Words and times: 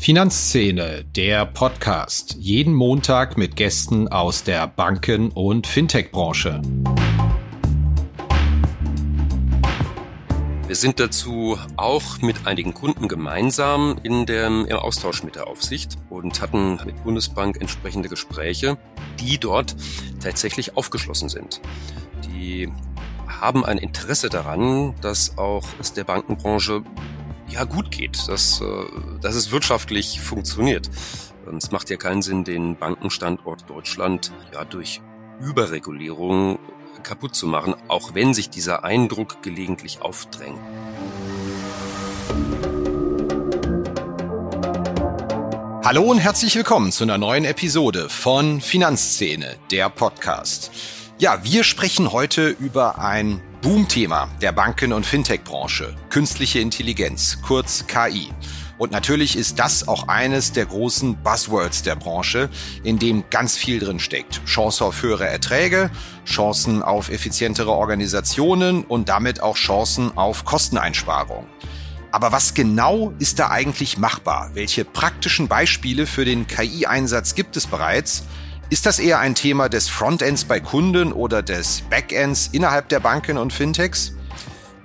Finanzszene, 0.00 1.04
der 1.04 1.44
Podcast. 1.44 2.34
Jeden 2.38 2.72
Montag 2.72 3.36
mit 3.36 3.54
Gästen 3.54 4.08
aus 4.08 4.42
der 4.42 4.66
Banken- 4.66 5.28
und 5.28 5.66
Fintech-Branche. 5.66 6.62
Wir 10.66 10.74
sind 10.74 11.00
dazu 11.00 11.58
auch 11.76 12.22
mit 12.22 12.46
einigen 12.46 12.72
Kunden 12.72 13.08
gemeinsam 13.08 13.98
in 14.02 14.24
dem, 14.24 14.64
im 14.64 14.76
Austausch 14.78 15.22
mit 15.22 15.34
der 15.34 15.48
Aufsicht 15.48 15.98
und 16.08 16.40
hatten 16.40 16.80
mit 16.86 17.04
Bundesbank 17.04 17.60
entsprechende 17.60 18.08
Gespräche, 18.08 18.78
die 19.20 19.36
dort 19.36 19.76
tatsächlich 20.22 20.78
aufgeschlossen 20.78 21.28
sind. 21.28 21.60
Die 22.24 22.72
haben 23.28 23.66
ein 23.66 23.76
Interesse 23.76 24.30
daran, 24.30 24.94
dass 25.02 25.36
auch 25.36 25.66
es 25.78 25.92
der 25.92 26.04
Bankenbranche 26.04 26.84
ja 27.50 27.64
gut 27.64 27.90
geht, 27.90 28.28
dass, 28.28 28.60
äh, 28.60 28.64
dass 29.20 29.34
es 29.34 29.50
wirtschaftlich 29.50 30.20
funktioniert. 30.20 30.88
Es 31.56 31.70
macht 31.72 31.90
ja 31.90 31.96
keinen 31.96 32.22
Sinn, 32.22 32.44
den 32.44 32.76
Bankenstandort 32.76 33.68
Deutschland 33.68 34.32
ja 34.52 34.64
durch 34.64 35.00
Überregulierung 35.40 36.58
kaputt 37.02 37.34
zu 37.34 37.46
machen, 37.46 37.74
auch 37.88 38.14
wenn 38.14 38.34
sich 38.34 38.50
dieser 38.50 38.84
Eindruck 38.84 39.42
gelegentlich 39.42 40.00
aufdrängt. 40.02 40.60
Hallo 45.82 46.02
und 46.02 46.18
herzlich 46.18 46.54
willkommen 46.54 46.92
zu 46.92 47.02
einer 47.02 47.18
neuen 47.18 47.44
Episode 47.44 48.08
von 48.10 48.60
Finanzszene, 48.60 49.56
der 49.72 49.88
Podcast. 49.88 50.70
Ja, 51.18 51.42
wir 51.42 51.64
sprechen 51.64 52.12
heute 52.12 52.48
über 52.48 52.98
ein 52.98 53.42
Boomthema 53.62 54.30
der 54.40 54.52
Banken- 54.52 54.94
und 54.94 55.04
Fintech-Branche, 55.04 55.94
künstliche 56.08 56.60
Intelligenz, 56.60 57.38
kurz 57.42 57.86
KI. 57.86 58.32
Und 58.78 58.90
natürlich 58.90 59.36
ist 59.36 59.58
das 59.58 59.86
auch 59.86 60.08
eines 60.08 60.52
der 60.52 60.64
großen 60.64 61.22
Buzzwords 61.22 61.82
der 61.82 61.94
Branche, 61.94 62.48
in 62.84 62.98
dem 62.98 63.24
ganz 63.28 63.58
viel 63.58 63.78
drin 63.78 64.00
steckt. 64.00 64.42
Chance 64.46 64.82
auf 64.82 65.02
höhere 65.02 65.28
Erträge, 65.28 65.90
Chancen 66.24 66.82
auf 66.82 67.10
effizientere 67.10 67.72
Organisationen 67.72 68.82
und 68.84 69.10
damit 69.10 69.42
auch 69.42 69.56
Chancen 69.56 70.16
auf 70.16 70.46
Kosteneinsparung. 70.46 71.46
Aber 72.12 72.32
was 72.32 72.54
genau 72.54 73.12
ist 73.18 73.38
da 73.38 73.50
eigentlich 73.50 73.98
machbar? 73.98 74.52
Welche 74.54 74.86
praktischen 74.86 75.48
Beispiele 75.48 76.06
für 76.06 76.24
den 76.24 76.46
KI-Einsatz 76.46 77.34
gibt 77.34 77.58
es 77.58 77.66
bereits? 77.66 78.24
Ist 78.72 78.86
das 78.86 79.00
eher 79.00 79.18
ein 79.18 79.34
Thema 79.34 79.68
des 79.68 79.88
Frontends 79.88 80.44
bei 80.44 80.60
Kunden 80.60 81.12
oder 81.12 81.42
des 81.42 81.80
Backends 81.90 82.50
innerhalb 82.52 82.88
der 82.88 83.00
Banken 83.00 83.36
und 83.36 83.52
Fintechs? 83.52 84.12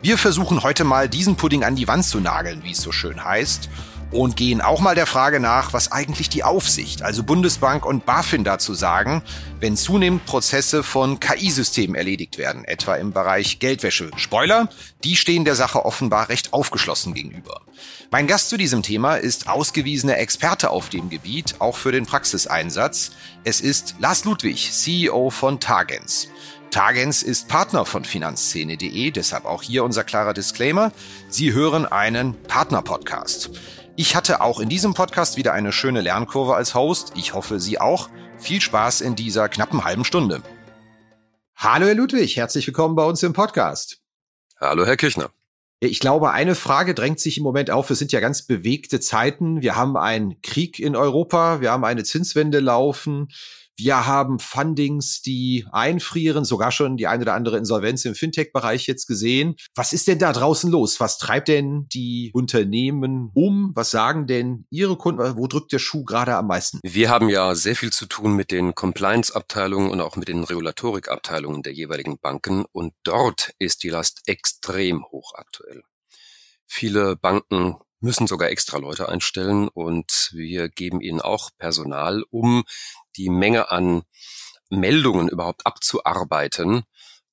Wir 0.01 0.17
versuchen 0.17 0.63
heute 0.63 0.83
mal 0.83 1.07
diesen 1.07 1.35
Pudding 1.35 1.63
an 1.63 1.75
die 1.75 1.87
Wand 1.87 2.03
zu 2.03 2.19
nageln, 2.19 2.63
wie 2.63 2.71
es 2.71 2.81
so 2.81 2.91
schön 2.91 3.23
heißt, 3.23 3.69
und 4.15 4.37
gehen 4.37 4.61
auch 4.61 4.79
mal 4.79 4.95
der 4.95 5.05
Frage 5.05 5.39
nach, 5.39 5.73
was 5.73 5.91
eigentlich 5.91 6.29
die 6.29 6.43
Aufsicht, 6.43 7.01
also 7.03 7.23
Bundesbank 7.23 7.85
und 7.85 8.05
BaFin 8.05 8.43
dazu 8.43 8.73
sagen, 8.73 9.21
wenn 9.59 9.75
zunehmend 9.75 10.25
Prozesse 10.25 10.83
von 10.83 11.19
KI-Systemen 11.19 11.95
erledigt 11.95 12.37
werden, 12.37 12.63
etwa 12.65 12.95
im 12.95 13.11
Bereich 13.11 13.59
Geldwäsche. 13.59 14.11
Spoiler, 14.15 14.69
die 15.03 15.15
stehen 15.15 15.45
der 15.45 15.55
Sache 15.55 15.85
offenbar 15.85 16.29
recht 16.29 16.53
aufgeschlossen 16.53 17.13
gegenüber. 17.13 17.61
Mein 18.09 18.27
Gast 18.27 18.49
zu 18.49 18.57
diesem 18.57 18.83
Thema 18.83 19.15
ist 19.15 19.49
ausgewiesener 19.49 20.17
Experte 20.17 20.69
auf 20.69 20.89
dem 20.89 21.09
Gebiet, 21.09 21.55
auch 21.59 21.75
für 21.75 21.91
den 21.91 22.05
Praxiseinsatz. 22.05 23.11
Es 23.43 23.59
ist 23.59 23.95
Lars 23.99 24.23
Ludwig, 24.23 24.71
CEO 24.71 25.29
von 25.29 25.59
Targens. 25.59 26.29
Tagens 26.71 27.23
ist 27.23 27.47
Partner 27.47 27.85
von 27.85 28.03
Finanzszene.de, 28.03 29.11
deshalb 29.11 29.45
auch 29.45 29.61
hier 29.61 29.83
unser 29.83 30.03
klarer 30.03 30.33
Disclaimer. 30.33 30.91
Sie 31.29 31.53
hören 31.53 31.85
einen 31.85 32.41
Partner-Podcast. 32.43 33.51
Ich 33.97 34.13
hatte 34.13 34.41
auch 34.41 34.59
in 34.59 34.67
diesem 34.67 34.93
Podcast 34.93 35.37
wieder 35.37 35.53
eine 35.53 35.71
schöne 35.71 36.01
Lernkurve 36.01 36.53
als 36.53 36.75
Host. 36.75 37.13
Ich 37.15 37.33
hoffe, 37.33 37.61
Sie 37.61 37.79
auch. 37.79 38.09
Viel 38.37 38.59
Spaß 38.59 38.99
in 38.99 39.15
dieser 39.15 39.47
knappen 39.47 39.85
halben 39.85 40.03
Stunde. 40.03 40.41
Hallo, 41.55 41.85
Herr 41.85 41.95
Ludwig. 41.95 42.35
Herzlich 42.35 42.67
willkommen 42.67 42.95
bei 42.95 43.05
uns 43.05 43.23
im 43.23 43.31
Podcast. 43.31 44.01
Hallo, 44.59 44.85
Herr 44.85 44.97
Kirchner. 44.97 45.29
Ich 45.79 46.01
glaube, 46.01 46.31
eine 46.31 46.55
Frage 46.55 46.93
drängt 46.93 47.21
sich 47.21 47.37
im 47.37 47.43
Moment 47.43 47.71
auf. 47.71 47.89
Es 47.89 47.99
sind 47.99 48.11
ja 48.11 48.19
ganz 48.19 48.41
bewegte 48.41 48.99
Zeiten. 48.99 49.61
Wir 49.61 49.77
haben 49.77 49.95
einen 49.95 50.41
Krieg 50.41 50.77
in 50.79 50.97
Europa. 50.97 51.61
Wir 51.61 51.71
haben 51.71 51.85
eine 51.85 52.03
Zinswende 52.03 52.59
laufen. 52.59 53.29
Wir 53.77 54.05
haben 54.05 54.39
Fundings, 54.39 55.21
die 55.21 55.65
einfrieren, 55.71 56.45
sogar 56.45 56.71
schon 56.71 56.95
die 56.95 57.07
eine 57.07 57.23
oder 57.23 57.33
andere 57.33 57.57
Insolvenz 57.57 58.05
im 58.05 58.15
Fintech-Bereich 58.15 58.87
jetzt 58.87 59.05
gesehen. 59.05 59.55
Was 59.75 59.91
ist 59.91 60.07
denn 60.07 60.19
da 60.19 60.31
draußen 60.31 60.71
los? 60.71 60.99
Was 60.99 61.17
treibt 61.17 61.49
denn 61.49 61.87
die 61.89 62.31
Unternehmen 62.33 63.31
um? 63.33 63.71
Was 63.75 63.91
sagen 63.91 64.27
denn 64.27 64.65
Ihre 64.69 64.95
Kunden? 64.95 65.35
Wo 65.35 65.47
drückt 65.47 65.73
der 65.73 65.79
Schuh 65.79 66.05
gerade 66.05 66.35
am 66.35 66.47
meisten? 66.47 66.79
Wir 66.83 67.09
haben 67.09 67.27
ja 67.27 67.53
sehr 67.55 67.75
viel 67.75 67.91
zu 67.91 68.05
tun 68.05 68.35
mit 68.35 68.51
den 68.51 68.75
Compliance-Abteilungen 68.75 69.89
und 69.89 69.99
auch 69.99 70.15
mit 70.15 70.29
den 70.29 70.43
Regulatorik-Abteilungen 70.43 71.61
der 71.61 71.73
jeweiligen 71.73 72.17
Banken. 72.17 72.65
Und 72.71 72.93
dort 73.03 73.53
ist 73.59 73.83
die 73.83 73.89
Last 73.89 74.21
extrem 74.25 75.03
hoch 75.05 75.33
aktuell. 75.35 75.83
Viele 76.65 77.15
Banken 77.15 77.75
müssen 78.05 78.27
sogar 78.27 78.49
extra 78.49 78.77
Leute 78.77 79.09
einstellen 79.09 79.67
und 79.67 80.29
wir 80.31 80.69
geben 80.69 81.01
ihnen 81.01 81.19
auch 81.19 81.49
Personal, 81.57 82.23
um 82.29 82.63
die 83.17 83.29
Menge 83.29 83.71
an 83.71 84.03
Meldungen 84.69 85.27
überhaupt 85.27 85.65
abzuarbeiten. 85.65 86.83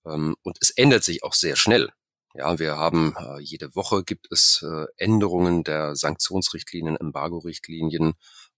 Ähm, 0.06 0.34
und 0.42 0.56
es 0.60 0.70
ändert 0.70 1.04
sich 1.04 1.22
auch 1.22 1.34
sehr 1.34 1.56
schnell. 1.56 1.92
Ja, 2.34 2.58
wir 2.58 2.78
haben 2.78 3.14
äh, 3.18 3.40
jede 3.40 3.74
Woche 3.74 4.02
gibt 4.02 4.32
es 4.32 4.64
äh, 4.66 4.86
Änderungen 4.96 5.62
der 5.62 5.94
Sanktionsrichtlinien, 5.94 6.96
Embargo-Richtlinien 6.96 8.14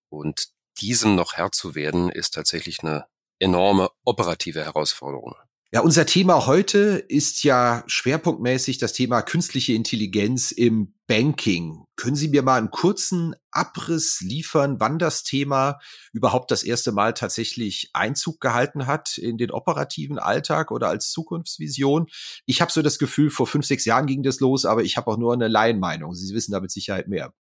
und 0.09 0.49
diesem 0.81 1.17
noch 1.17 1.33
Herr 1.35 1.51
zu 1.51 1.75
werden, 1.75 2.11
ist 2.11 2.35
tatsächlich 2.35 2.81
eine 2.81 3.07
enorme 3.41 3.91
operative 4.05 4.65
Herausforderung. 4.65 5.35
Ja, 5.75 5.81
unser 5.81 6.07
Thema 6.07 6.47
heute 6.47 7.05
ist 7.09 7.43
ja 7.43 7.83
schwerpunktmäßig 7.89 8.79
das 8.79 8.93
Thema 8.93 9.23
künstliche 9.23 9.73
Intelligenz 9.73 10.53
im 10.53 10.95
Banking. 11.09 11.83
Können 11.97 12.15
Sie 12.15 12.29
mir 12.29 12.43
mal 12.43 12.59
einen 12.59 12.71
kurzen 12.71 13.35
Abriss 13.51 14.21
liefern, 14.21 14.79
wann 14.79 15.01
das 15.01 15.25
Thema 15.25 15.81
überhaupt 16.13 16.53
das 16.53 16.63
erste 16.63 16.93
Mal 16.93 17.13
tatsächlich 17.13 17.91
Einzug 17.93 18.41
gehalten 18.41 18.87
hat 18.87 19.19
in 19.19 19.37
den 19.37 19.51
operativen 19.51 20.21
Alltag 20.21 20.71
oder 20.71 20.91
als 20.91 21.11
Zukunftsvision? 21.11 22.07
Ich 22.47 22.61
habe 22.61 22.71
so 22.71 22.81
das 22.81 23.01
Gefühl, 23.01 23.31
vor 23.31 23.49
fünf, 23.49 23.67
sechs 23.67 23.85
Jahren 23.85 24.07
ging 24.07 24.23
das 24.23 24.39
los, 24.39 24.67
aber 24.67 24.85
ich 24.85 24.97
habe 24.97 25.11
auch 25.11 25.17
nur 25.17 25.33
eine 25.33 25.49
Laienmeinung. 25.49 26.15
Sie 26.15 26.33
wissen 26.33 26.53
da 26.53 26.61
mit 26.61 26.71
Sicherheit 26.71 27.09
mehr. 27.09 27.35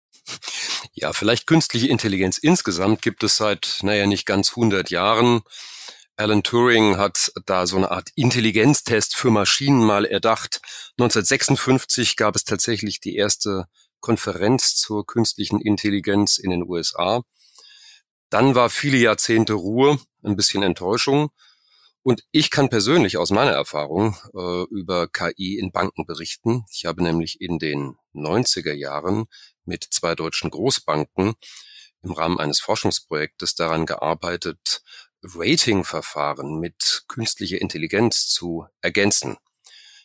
Ja, 0.92 1.12
vielleicht 1.12 1.46
künstliche 1.46 1.86
Intelligenz 1.86 2.38
insgesamt 2.38 3.00
gibt 3.00 3.22
es 3.22 3.36
seit, 3.36 3.78
naja, 3.82 4.06
nicht 4.06 4.26
ganz 4.26 4.50
100 4.50 4.90
Jahren. 4.90 5.42
Alan 6.16 6.44
Turing 6.44 6.96
hat 6.96 7.32
da 7.44 7.66
so 7.66 7.76
eine 7.76 7.90
Art 7.90 8.10
Intelligenztest 8.14 9.16
für 9.16 9.30
Maschinen 9.30 9.84
mal 9.84 10.04
erdacht. 10.04 10.60
1956 10.98 12.16
gab 12.16 12.36
es 12.36 12.44
tatsächlich 12.44 13.00
die 13.00 13.16
erste 13.16 13.66
Konferenz 13.98 14.76
zur 14.76 15.04
künstlichen 15.06 15.60
Intelligenz 15.60 16.38
in 16.38 16.50
den 16.50 16.62
USA. 16.62 17.22
Dann 18.30 18.54
war 18.54 18.70
viele 18.70 18.98
Jahrzehnte 18.98 19.54
Ruhe, 19.54 19.98
ein 20.22 20.36
bisschen 20.36 20.62
Enttäuschung. 20.62 21.30
Und 22.04 22.22
ich 22.30 22.50
kann 22.50 22.68
persönlich 22.68 23.16
aus 23.16 23.30
meiner 23.30 23.52
Erfahrung 23.52 24.16
äh, 24.34 24.64
über 24.70 25.08
KI 25.08 25.58
in 25.58 25.72
Banken 25.72 26.06
berichten. 26.06 26.64
Ich 26.70 26.84
habe 26.84 27.02
nämlich 27.02 27.40
in 27.40 27.58
den 27.58 27.96
90er 28.14 28.74
Jahren 28.74 29.24
mit 29.64 29.84
zwei 29.90 30.14
deutschen 30.14 30.50
Großbanken 30.50 31.34
im 32.02 32.12
Rahmen 32.12 32.38
eines 32.38 32.60
Forschungsprojektes 32.60 33.54
daran 33.54 33.86
gearbeitet, 33.86 34.82
Rating-Verfahren 35.24 36.60
mit 36.60 37.04
künstlicher 37.08 37.60
Intelligenz 37.60 38.28
zu 38.28 38.66
ergänzen. 38.80 39.36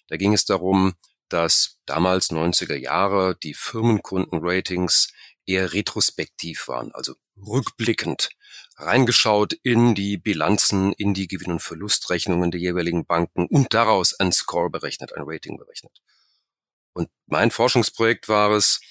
Da 0.07 0.18
ging 0.18 0.33
es 0.33 0.45
darum, 0.45 0.95
dass 1.27 1.80
damals 1.86 2.31
90er 2.31 2.75
Jahre 2.75 3.36
die 3.36 3.54
Firmenkundenratings 3.54 5.10
eher 5.45 5.74
retrospektiv 5.74 6.68
waren, 6.68 6.92
also 6.94 7.16
rückblickend 7.38 8.30
reingeschaut 8.77 9.54
in 9.62 9.94
die 9.94 10.18
Bilanzen, 10.18 10.94
in 10.94 11.13
die 11.13 11.27
Gewinn- 11.27 11.51
und 11.51 11.62
Verlustrechnungen 11.62 12.51
der 12.51 12.62
jeweiligen 12.62 13.06
Banken 13.06 13.45
und 13.48 13.74
daraus 13.74 14.13
ein 14.19 14.31
Score 14.31 14.69
berechnet, 14.69 15.16
ein 15.16 15.24
Rating 15.25 15.57
berechnet. 15.57 16.01
Und 16.94 17.10
mein 17.27 17.51
Forschungsprojekt 17.51 18.30
war 18.30 18.51
es, 18.51 18.81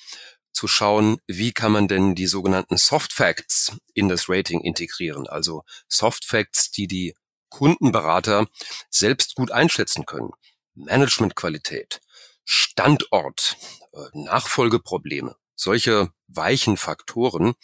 zu 0.59 0.67
schauen, 0.67 1.21
wie 1.29 1.53
kann 1.53 1.71
man 1.71 1.87
denn 1.87 2.17
die 2.17 2.27
sogenannten 2.27 2.79
Soft 2.79 3.13
Facts 3.13 3.77
in 3.95 4.09
das 4.09 4.29
Rating 4.29 4.61
integrieren. 4.61 5.29
Also 5.29 5.63
Soft 5.87 6.25
Facts, 6.25 6.73
die 6.73 6.89
die 6.89 7.15
Kundenberater 7.49 8.49
selbst 8.91 9.37
gut 9.37 9.53
einschätzen 9.53 10.05
können. 10.05 10.33
Managementqualität, 10.75 12.01
Standort, 12.45 13.57
äh, 13.93 13.99
Nachfolgeprobleme, 14.15 15.37
solche 15.55 16.13
weichen 16.27 16.77
Faktoren. 16.77 17.55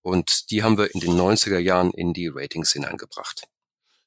Und 0.00 0.50
die 0.50 0.64
haben 0.64 0.78
wir 0.78 0.92
in 0.92 1.00
den 1.00 1.12
90er 1.12 1.60
Jahren 1.60 1.92
in 1.92 2.12
die 2.12 2.26
Ratings 2.26 2.72
hineingebracht. 2.72 3.44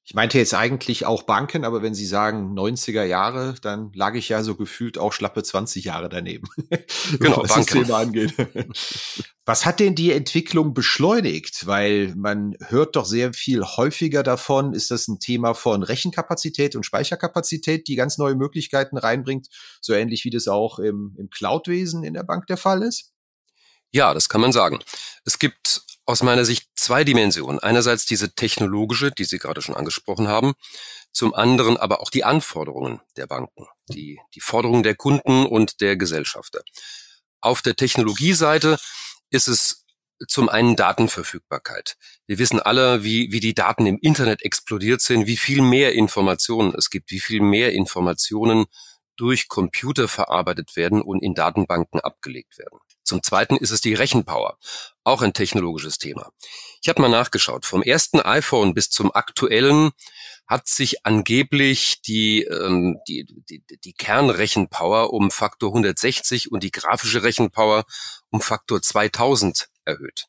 Ich 0.07 0.13
meinte 0.13 0.37
jetzt 0.37 0.53
eigentlich 0.53 1.07
auch 1.07 1.23
Banken, 1.23 1.65
aber 1.65 1.81
wenn 1.81 1.95
Sie 1.95 2.05
sagen 2.05 2.53
90er 2.55 3.03
Jahre, 3.03 3.55
dann 3.63 3.91
lag 3.93 4.13
ich 4.13 4.29
ja 4.29 4.43
so 4.43 4.53
gefühlt 4.53 4.99
auch 4.99 5.11
schlappe 5.11 5.41
20 5.41 5.83
Jahre 5.83 6.09
daneben. 6.09 6.47
Genau, 7.19 7.37
was 7.37 7.49
Banken. 7.49 7.79
das 7.79 7.87
Thema 7.87 7.97
angeht. 7.97 8.33
Was 9.47 9.63
hat 9.63 9.79
denn 9.79 9.93
die 9.93 10.11
Entwicklung 10.11 10.73
beschleunigt? 10.73 11.67
Weil 11.67 12.15
man 12.15 12.55
hört 12.67 12.95
doch 12.95 13.05
sehr 13.05 13.31
viel 13.31 13.63
häufiger 13.63 14.23
davon. 14.23 14.73
Ist 14.73 14.89
das 14.89 15.07
ein 15.07 15.19
Thema 15.19 15.53
von 15.53 15.83
Rechenkapazität 15.83 16.75
und 16.75 16.83
Speicherkapazität, 16.83 17.87
die 17.87 17.95
ganz 17.95 18.17
neue 18.17 18.33
Möglichkeiten 18.33 18.97
reinbringt? 18.97 19.47
So 19.81 19.93
ähnlich 19.93 20.25
wie 20.25 20.31
das 20.31 20.47
auch 20.47 20.79
im, 20.79 21.15
im 21.19 21.29
Cloud-Wesen 21.29 22.03
in 22.03 22.15
der 22.15 22.23
Bank 22.23 22.47
der 22.47 22.57
Fall 22.57 22.81
ist? 22.81 23.11
Ja, 23.91 24.15
das 24.15 24.29
kann 24.29 24.41
man 24.41 24.51
sagen. 24.51 24.79
Es 25.25 25.37
gibt 25.37 25.84
aus 26.05 26.23
meiner 26.23 26.45
Sicht 26.45 26.69
zwei 26.75 27.03
Dimensionen. 27.03 27.59
Einerseits 27.59 28.05
diese 28.05 28.33
technologische, 28.33 29.11
die 29.11 29.25
Sie 29.25 29.39
gerade 29.39 29.61
schon 29.61 29.75
angesprochen 29.75 30.27
haben, 30.27 30.53
zum 31.11 31.33
anderen 31.33 31.77
aber 31.77 32.01
auch 32.01 32.09
die 32.09 32.23
Anforderungen 32.23 33.01
der 33.15 33.27
Banken, 33.27 33.67
die, 33.89 34.19
die 34.33 34.41
Forderungen 34.41 34.83
der 34.83 34.95
Kunden 34.95 35.45
und 35.45 35.81
der 35.81 35.95
Gesellschafter. 35.95 36.61
Auf 37.41 37.61
der 37.61 37.75
Technologieseite 37.75 38.77
ist 39.29 39.47
es 39.47 39.85
zum 40.27 40.49
einen 40.49 40.75
Datenverfügbarkeit. 40.75 41.97
Wir 42.25 42.37
wissen 42.37 42.59
alle, 42.59 43.03
wie, 43.03 43.31
wie 43.31 43.39
die 43.39 43.53
Daten 43.53 43.85
im 43.85 43.97
Internet 44.01 44.43
explodiert 44.43 45.01
sind, 45.01 45.27
wie 45.27 45.37
viel 45.37 45.61
mehr 45.61 45.93
Informationen 45.93 46.73
es 46.75 46.89
gibt, 46.89 47.11
wie 47.11 47.19
viel 47.19 47.41
mehr 47.41 47.73
Informationen 47.73 48.65
durch 49.17 49.47
Computer 49.47 50.07
verarbeitet 50.07 50.75
werden 50.75 51.01
und 51.01 51.21
in 51.21 51.33
Datenbanken 51.33 51.99
abgelegt 51.99 52.57
werden. 52.57 52.79
Zum 53.05 53.23
Zweiten 53.23 53.55
ist 53.55 53.71
es 53.71 53.81
die 53.81 53.93
Rechenpower, 53.93 54.57
auch 55.03 55.21
ein 55.21 55.33
technologisches 55.33 55.99
Thema. 55.99 56.31
Ich 56.81 56.89
habe 56.89 57.01
mal 57.01 57.09
nachgeschaut. 57.09 57.65
Vom 57.65 57.81
ersten 57.81 58.19
iPhone 58.19 58.73
bis 58.73 58.89
zum 58.89 59.13
aktuellen 59.13 59.91
hat 60.47 60.67
sich 60.67 61.05
angeblich 61.05 62.01
die, 62.01 62.43
ähm, 62.43 62.99
die, 63.07 63.25
die, 63.49 63.63
die 63.83 63.93
Kernrechenpower 63.93 65.13
um 65.13 65.31
Faktor 65.31 65.69
160 65.69 66.51
und 66.51 66.63
die 66.63 66.71
grafische 66.71 67.23
Rechenpower 67.23 67.85
um 68.29 68.41
Faktor 68.41 68.81
2000 68.81 69.69
erhöht. 69.85 70.27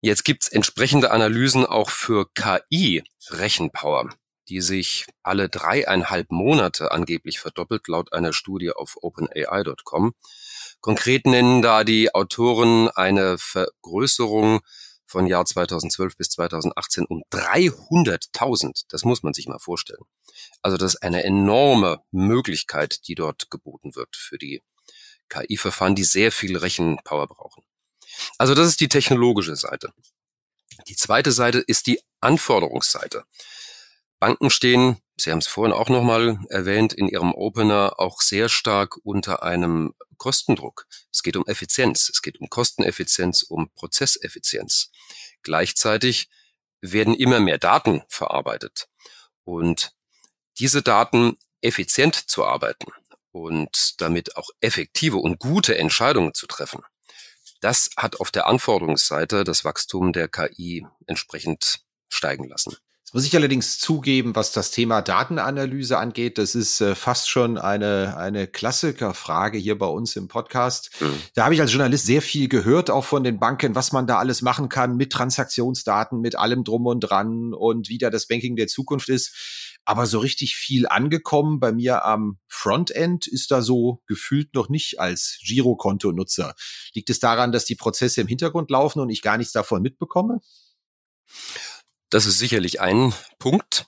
Jetzt 0.00 0.24
gibt's 0.24 0.48
entsprechende 0.48 1.12
Analysen 1.12 1.64
auch 1.64 1.90
für 1.90 2.26
KI-Rechenpower, 2.34 4.10
die 4.48 4.60
sich 4.60 5.06
alle 5.22 5.48
dreieinhalb 5.48 6.32
Monate 6.32 6.90
angeblich 6.90 7.38
verdoppelt, 7.38 7.86
laut 7.86 8.12
einer 8.12 8.32
Studie 8.32 8.72
auf 8.72 8.96
openai.com. 9.00 10.14
Konkret 10.82 11.26
nennen 11.26 11.62
da 11.62 11.84
die 11.84 12.12
Autoren 12.12 12.88
eine 12.88 13.38
Vergrößerung 13.38 14.60
von 15.06 15.28
Jahr 15.28 15.44
2012 15.44 16.16
bis 16.16 16.30
2018 16.30 17.06
um 17.06 17.22
300.000. 17.32 18.86
Das 18.88 19.04
muss 19.04 19.22
man 19.22 19.32
sich 19.32 19.46
mal 19.46 19.60
vorstellen. 19.60 20.02
Also 20.60 20.76
das 20.76 20.94
ist 20.94 21.02
eine 21.02 21.22
enorme 21.22 22.02
Möglichkeit, 22.10 23.06
die 23.06 23.14
dort 23.14 23.48
geboten 23.48 23.94
wird 23.94 24.16
für 24.16 24.38
die 24.38 24.60
KI-Verfahren, 25.28 25.94
die 25.94 26.04
sehr 26.04 26.32
viel 26.32 26.56
Rechenpower 26.56 27.28
brauchen. 27.28 27.62
Also 28.36 28.54
das 28.54 28.66
ist 28.66 28.80
die 28.80 28.88
technologische 28.88 29.54
Seite. 29.54 29.92
Die 30.88 30.96
zweite 30.96 31.30
Seite 31.30 31.58
ist 31.58 31.86
die 31.86 32.00
Anforderungsseite. 32.20 33.24
Banken 34.18 34.50
stehen, 34.50 34.98
Sie 35.16 35.30
haben 35.30 35.38
es 35.38 35.46
vorhin 35.46 35.72
auch 35.72 35.88
nochmal 35.88 36.40
erwähnt, 36.48 36.92
in 36.92 37.08
Ihrem 37.08 37.32
Opener 37.32 38.00
auch 38.00 38.20
sehr 38.20 38.48
stark 38.48 38.96
unter 39.04 39.42
einem 39.44 39.94
Kostendruck. 40.22 40.86
Es 41.10 41.24
geht 41.24 41.34
um 41.34 41.44
Effizienz, 41.48 42.08
es 42.08 42.22
geht 42.22 42.40
um 42.40 42.48
Kosteneffizienz, 42.48 43.42
um 43.42 43.72
Prozesseffizienz. 43.74 44.92
Gleichzeitig 45.42 46.30
werden 46.80 47.16
immer 47.16 47.40
mehr 47.40 47.58
Daten 47.58 48.04
verarbeitet. 48.06 48.88
Und 49.42 49.90
diese 50.60 50.80
Daten 50.80 51.36
effizient 51.60 52.14
zu 52.14 52.44
arbeiten 52.44 52.92
und 53.32 54.00
damit 54.00 54.36
auch 54.36 54.50
effektive 54.60 55.16
und 55.16 55.40
gute 55.40 55.76
Entscheidungen 55.76 56.34
zu 56.34 56.46
treffen, 56.46 56.84
das 57.60 57.90
hat 57.96 58.20
auf 58.20 58.30
der 58.30 58.46
Anforderungsseite 58.46 59.42
das 59.42 59.64
Wachstum 59.64 60.12
der 60.12 60.28
KI 60.28 60.86
entsprechend 61.08 61.80
steigen 62.08 62.48
lassen 62.48 62.76
muss 63.12 63.26
ich 63.26 63.36
allerdings 63.36 63.78
zugeben, 63.78 64.34
was 64.34 64.52
das 64.52 64.70
Thema 64.70 65.02
Datenanalyse 65.02 65.98
angeht, 65.98 66.38
das 66.38 66.54
ist 66.54 66.80
äh, 66.80 66.94
fast 66.94 67.28
schon 67.28 67.58
eine, 67.58 68.16
eine 68.16 68.46
Klassikerfrage 68.46 69.58
hier 69.58 69.78
bei 69.78 69.86
uns 69.86 70.16
im 70.16 70.28
Podcast. 70.28 70.90
Mhm. 71.00 71.20
Da 71.34 71.44
habe 71.44 71.54
ich 71.54 71.60
als 71.60 71.72
Journalist 71.72 72.06
sehr 72.06 72.22
viel 72.22 72.48
gehört, 72.48 72.90
auch 72.90 73.04
von 73.04 73.22
den 73.22 73.38
Banken, 73.38 73.74
was 73.74 73.92
man 73.92 74.06
da 74.06 74.18
alles 74.18 74.40
machen 74.40 74.70
kann 74.70 74.96
mit 74.96 75.12
Transaktionsdaten, 75.12 76.20
mit 76.20 76.36
allem 76.36 76.64
drum 76.64 76.86
und 76.86 77.00
dran 77.00 77.52
und 77.52 77.90
wie 77.90 77.98
da 77.98 78.08
das 78.08 78.26
Banking 78.26 78.56
der 78.56 78.66
Zukunft 78.66 79.10
ist. 79.10 79.78
Aber 79.84 80.06
so 80.06 80.20
richtig 80.20 80.56
viel 80.56 80.86
angekommen 80.86 81.60
bei 81.60 81.72
mir 81.72 82.04
am 82.04 82.38
Frontend 82.46 83.26
ist 83.26 83.50
da 83.50 83.60
so 83.62 84.00
gefühlt 84.06 84.54
noch 84.54 84.68
nicht 84.68 85.00
als 85.00 85.38
Girokonto-Nutzer. 85.44 86.54
Liegt 86.94 87.10
es 87.10 87.18
daran, 87.18 87.52
dass 87.52 87.64
die 87.64 87.74
Prozesse 87.74 88.20
im 88.20 88.28
Hintergrund 88.28 88.70
laufen 88.70 89.00
und 89.00 89.10
ich 89.10 89.22
gar 89.22 89.36
nichts 89.36 89.52
davon 89.52 89.82
mitbekomme? 89.82 90.40
Das 92.12 92.26
ist 92.26 92.38
sicherlich 92.38 92.80
ein 92.82 93.14
Punkt. 93.38 93.86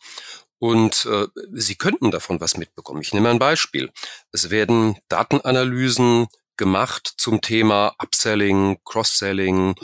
Und 0.58 1.04
äh, 1.04 1.26
Sie 1.52 1.74
könnten 1.74 2.10
davon 2.10 2.40
was 2.40 2.56
mitbekommen. 2.56 3.02
Ich 3.02 3.12
nehme 3.12 3.28
ein 3.28 3.38
Beispiel. 3.38 3.90
Es 4.32 4.48
werden 4.48 4.96
Datenanalysen 5.08 6.28
gemacht 6.56 7.12
zum 7.18 7.42
Thema 7.42 7.94
Upselling, 7.98 8.78
Cross-Selling, 8.82 9.74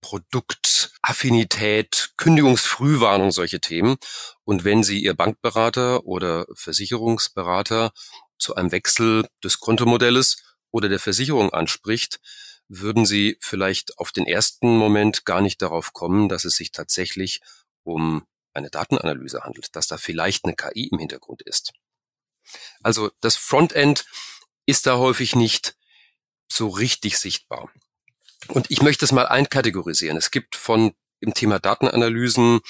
Produktaffinität, 0.00 2.14
Kündigungsfrühwarnung, 2.16 3.30
solche 3.30 3.60
Themen. 3.60 3.94
Und 4.42 4.64
wenn 4.64 4.82
Sie 4.82 5.00
Ihr 5.00 5.14
Bankberater 5.14 6.04
oder 6.04 6.46
Versicherungsberater 6.52 7.92
zu 8.38 8.56
einem 8.56 8.72
Wechsel 8.72 9.28
des 9.44 9.60
Kontomodells 9.60 10.42
oder 10.72 10.88
der 10.88 10.98
Versicherung 10.98 11.52
anspricht, 11.52 12.18
würden 12.66 13.06
Sie 13.06 13.36
vielleicht 13.40 13.98
auf 13.98 14.10
den 14.10 14.26
ersten 14.26 14.76
Moment 14.76 15.24
gar 15.24 15.40
nicht 15.40 15.62
darauf 15.62 15.92
kommen, 15.92 16.28
dass 16.28 16.44
es 16.44 16.56
sich 16.56 16.72
tatsächlich 16.72 17.40
um 17.84 18.26
eine 18.52 18.70
Datenanalyse 18.70 19.42
handelt, 19.42 19.74
dass 19.76 19.86
da 19.86 19.96
vielleicht 19.96 20.44
eine 20.44 20.54
KI 20.54 20.88
im 20.90 20.98
Hintergrund 20.98 21.42
ist. 21.42 21.72
Also 22.82 23.10
das 23.20 23.36
Frontend 23.36 24.06
ist 24.66 24.86
da 24.86 24.98
häufig 24.98 25.34
nicht 25.34 25.76
so 26.50 26.68
richtig 26.68 27.18
sichtbar. 27.18 27.70
Und 28.48 28.70
ich 28.70 28.82
möchte 28.82 29.04
es 29.04 29.12
mal 29.12 29.26
einkategorisieren. 29.26 30.16
Es 30.16 30.30
gibt 30.30 30.56
von 30.56 30.94
im 31.20 31.34
Thema 31.34 31.58
Datenanalysen 31.58 32.60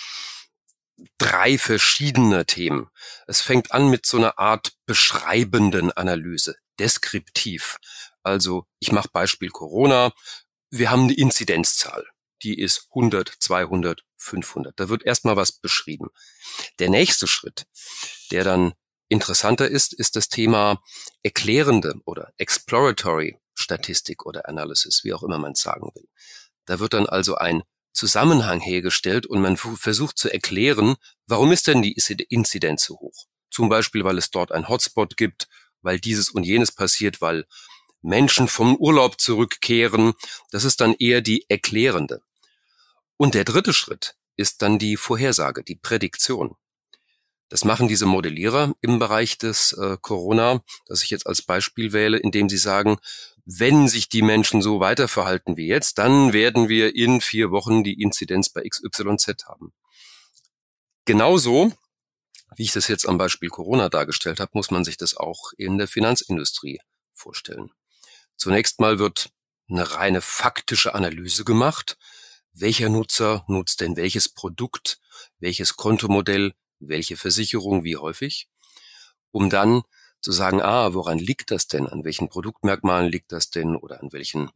drei 1.18 1.58
verschiedene 1.58 2.46
Themen. 2.46 2.88
Es 3.26 3.40
fängt 3.40 3.72
an 3.72 3.90
mit 3.90 4.06
so 4.06 4.16
einer 4.16 4.38
Art 4.38 4.72
beschreibenden 4.86 5.90
Analyse, 5.92 6.56
deskriptiv. 6.78 7.78
Also 8.22 8.66
ich 8.78 8.92
mache 8.92 9.08
Beispiel 9.12 9.50
Corona. 9.50 10.12
Wir 10.70 10.90
haben 10.90 11.04
eine 11.04 11.14
Inzidenzzahl 11.14 12.06
die 12.42 12.58
ist 12.58 12.88
100, 12.90 13.32
200, 13.38 14.04
500. 14.16 14.78
Da 14.78 14.88
wird 14.88 15.04
erstmal 15.04 15.36
was 15.36 15.52
beschrieben. 15.52 16.08
Der 16.78 16.90
nächste 16.90 17.26
Schritt, 17.26 17.66
der 18.30 18.44
dann 18.44 18.74
interessanter 19.08 19.68
ist, 19.68 19.92
ist 19.92 20.16
das 20.16 20.28
Thema 20.28 20.82
erklärende 21.22 21.94
oder 22.04 22.32
exploratory 22.38 23.38
Statistik 23.54 24.26
oder 24.26 24.48
Analysis, 24.48 25.04
wie 25.04 25.14
auch 25.14 25.22
immer 25.22 25.38
man 25.38 25.52
es 25.52 25.60
sagen 25.60 25.90
will. 25.94 26.08
Da 26.66 26.80
wird 26.80 26.94
dann 26.94 27.06
also 27.06 27.36
ein 27.36 27.62
Zusammenhang 27.92 28.60
hergestellt 28.60 29.26
und 29.26 29.40
man 29.40 29.56
versucht 29.56 30.18
zu 30.18 30.32
erklären, 30.32 30.96
warum 31.26 31.52
ist 31.52 31.68
denn 31.68 31.80
die 31.80 31.92
Inzidenz 31.92 32.84
so 32.84 32.98
hoch? 32.98 33.26
Zum 33.50 33.68
Beispiel, 33.68 34.02
weil 34.02 34.18
es 34.18 34.30
dort 34.30 34.50
ein 34.50 34.68
Hotspot 34.68 35.16
gibt, 35.16 35.46
weil 35.80 36.00
dieses 36.00 36.30
und 36.30 36.42
jenes 36.42 36.72
passiert, 36.72 37.20
weil 37.20 37.44
Menschen 38.04 38.48
vom 38.48 38.76
Urlaub 38.76 39.20
zurückkehren. 39.20 40.12
Das 40.50 40.64
ist 40.64 40.80
dann 40.80 40.94
eher 40.94 41.20
die 41.20 41.46
erklärende. 41.48 42.20
Und 43.16 43.34
der 43.34 43.44
dritte 43.44 43.72
Schritt 43.72 44.14
ist 44.36 44.62
dann 44.62 44.78
die 44.78 44.96
Vorhersage, 44.96 45.64
die 45.64 45.76
Prädiktion. 45.76 46.56
Das 47.48 47.64
machen 47.64 47.88
diese 47.88 48.06
Modellierer 48.06 48.74
im 48.80 48.98
Bereich 48.98 49.38
des 49.38 49.72
äh, 49.72 49.96
Corona, 50.00 50.62
das 50.86 51.02
ich 51.02 51.10
jetzt 51.10 51.26
als 51.26 51.42
Beispiel 51.42 51.92
wähle, 51.92 52.18
indem 52.18 52.48
sie 52.48 52.56
sagen, 52.56 52.98
wenn 53.46 53.88
sich 53.88 54.08
die 54.08 54.22
Menschen 54.22 54.62
so 54.62 54.80
weiterverhalten 54.80 55.56
wie 55.56 55.66
jetzt, 55.66 55.98
dann 55.98 56.32
werden 56.32 56.68
wir 56.68 56.96
in 56.96 57.20
vier 57.20 57.50
Wochen 57.50 57.84
die 57.84 58.00
Inzidenz 58.00 58.48
bei 58.48 58.66
XYZ 58.68 59.44
haben. 59.46 59.72
Genauso, 61.04 61.72
wie 62.56 62.62
ich 62.62 62.72
das 62.72 62.88
jetzt 62.88 63.06
am 63.06 63.18
Beispiel 63.18 63.50
Corona 63.50 63.88
dargestellt 63.88 64.40
habe, 64.40 64.52
muss 64.54 64.70
man 64.70 64.84
sich 64.84 64.96
das 64.96 65.16
auch 65.16 65.52
in 65.56 65.76
der 65.76 65.88
Finanzindustrie 65.88 66.80
vorstellen. 67.12 67.70
Zunächst 68.36 68.80
mal 68.80 68.98
wird 68.98 69.30
eine 69.68 69.94
reine 69.94 70.20
faktische 70.20 70.94
Analyse 70.94 71.44
gemacht 71.44 71.96
welcher 72.54 72.88
Nutzer 72.88 73.44
nutzt 73.48 73.80
denn 73.80 73.96
welches 73.96 74.28
Produkt, 74.28 75.00
welches 75.38 75.76
Kontomodell, 75.76 76.54
welche 76.78 77.16
Versicherung, 77.16 77.84
wie 77.84 77.96
häufig, 77.96 78.48
um 79.32 79.50
dann 79.50 79.82
zu 80.20 80.32
sagen, 80.32 80.62
ah, 80.62 80.94
woran 80.94 81.18
liegt 81.18 81.50
das 81.50 81.66
denn? 81.66 81.88
An 81.88 82.04
welchen 82.04 82.28
Produktmerkmalen 82.28 83.10
liegt 83.10 83.32
das 83.32 83.50
denn? 83.50 83.76
Oder 83.76 84.00
an 84.00 84.12
welchen 84.12 84.50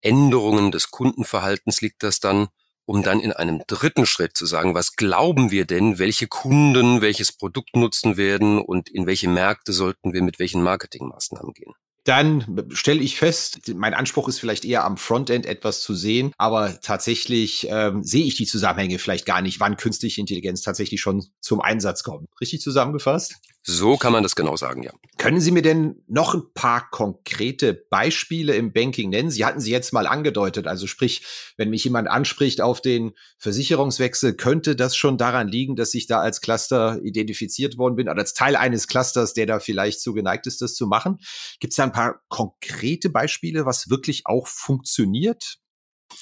Änderungen 0.00 0.70
des 0.70 0.90
Kundenverhaltens 0.90 1.80
liegt 1.80 2.02
das 2.02 2.20
dann? 2.20 2.48
um 2.86 3.02
dann 3.02 3.20
in 3.20 3.32
einem 3.32 3.62
dritten 3.66 4.04
Schritt 4.04 4.36
zu 4.36 4.44
sagen, 4.44 4.74
was 4.74 4.94
glauben 4.94 5.50
wir 5.50 5.64
denn, 5.64 5.98
welche 5.98 6.26
Kunden 6.28 7.00
welches 7.00 7.32
Produkt 7.32 7.74
nutzen 7.76 8.18
werden 8.18 8.58
und 8.60 8.90
in 8.90 9.06
welche 9.06 9.26
Märkte 9.26 9.72
sollten 9.72 10.12
wir 10.12 10.20
mit 10.20 10.38
welchen 10.38 10.62
Marketingmaßnahmen 10.62 11.54
gehen 11.54 11.72
dann 12.04 12.66
stelle 12.70 13.00
ich 13.00 13.16
fest, 13.16 13.72
mein 13.74 13.94
Anspruch 13.94 14.28
ist 14.28 14.38
vielleicht 14.38 14.64
eher 14.64 14.84
am 14.84 14.98
Frontend 14.98 15.46
etwas 15.46 15.80
zu 15.80 15.94
sehen, 15.94 16.32
aber 16.36 16.78
tatsächlich 16.80 17.66
ähm, 17.70 18.02
sehe 18.02 18.24
ich 18.24 18.36
die 18.36 18.46
Zusammenhänge 18.46 18.98
vielleicht 18.98 19.24
gar 19.24 19.40
nicht, 19.40 19.58
wann 19.58 19.76
künstliche 19.76 20.20
Intelligenz 20.20 20.62
tatsächlich 20.62 21.00
schon 21.00 21.24
zum 21.40 21.60
Einsatz 21.60 22.02
kommt. 22.02 22.28
Richtig 22.40 22.60
zusammengefasst? 22.60 23.36
So 23.66 23.96
kann 23.96 24.12
man 24.12 24.22
das 24.22 24.36
genau 24.36 24.56
sagen, 24.56 24.82
ja. 24.82 24.92
Können 25.16 25.40
Sie 25.40 25.50
mir 25.50 25.62
denn 25.62 26.02
noch 26.06 26.34
ein 26.34 26.42
paar 26.52 26.90
konkrete 26.90 27.72
Beispiele 27.72 28.54
im 28.56 28.74
Banking 28.74 29.08
nennen? 29.08 29.30
Sie 29.30 29.42
hatten 29.46 29.60
sie 29.60 29.70
jetzt 29.70 29.94
mal 29.94 30.06
angedeutet. 30.06 30.66
Also 30.66 30.86
sprich, 30.86 31.24
wenn 31.56 31.70
mich 31.70 31.82
jemand 31.84 32.08
anspricht 32.08 32.60
auf 32.60 32.82
den 32.82 33.12
Versicherungswechsel, 33.38 34.34
könnte 34.34 34.76
das 34.76 34.96
schon 34.96 35.16
daran 35.16 35.48
liegen, 35.48 35.76
dass 35.76 35.94
ich 35.94 36.06
da 36.06 36.20
als 36.20 36.42
Cluster 36.42 37.00
identifiziert 37.02 37.78
worden 37.78 37.96
bin 37.96 38.10
oder 38.10 38.18
als 38.18 38.34
Teil 38.34 38.54
eines 38.54 38.86
Clusters, 38.86 39.32
der 39.32 39.46
da 39.46 39.60
vielleicht 39.60 40.00
zu 40.02 40.12
geneigt 40.12 40.46
ist, 40.46 40.60
das 40.60 40.74
zu 40.74 40.86
machen? 40.86 41.20
Gibt 41.58 41.72
es 41.72 41.76
da 41.76 41.84
ein 41.84 41.92
paar 41.92 42.20
konkrete 42.28 43.08
Beispiele, 43.08 43.64
was 43.64 43.88
wirklich 43.88 44.26
auch 44.26 44.46
funktioniert? 44.46 45.58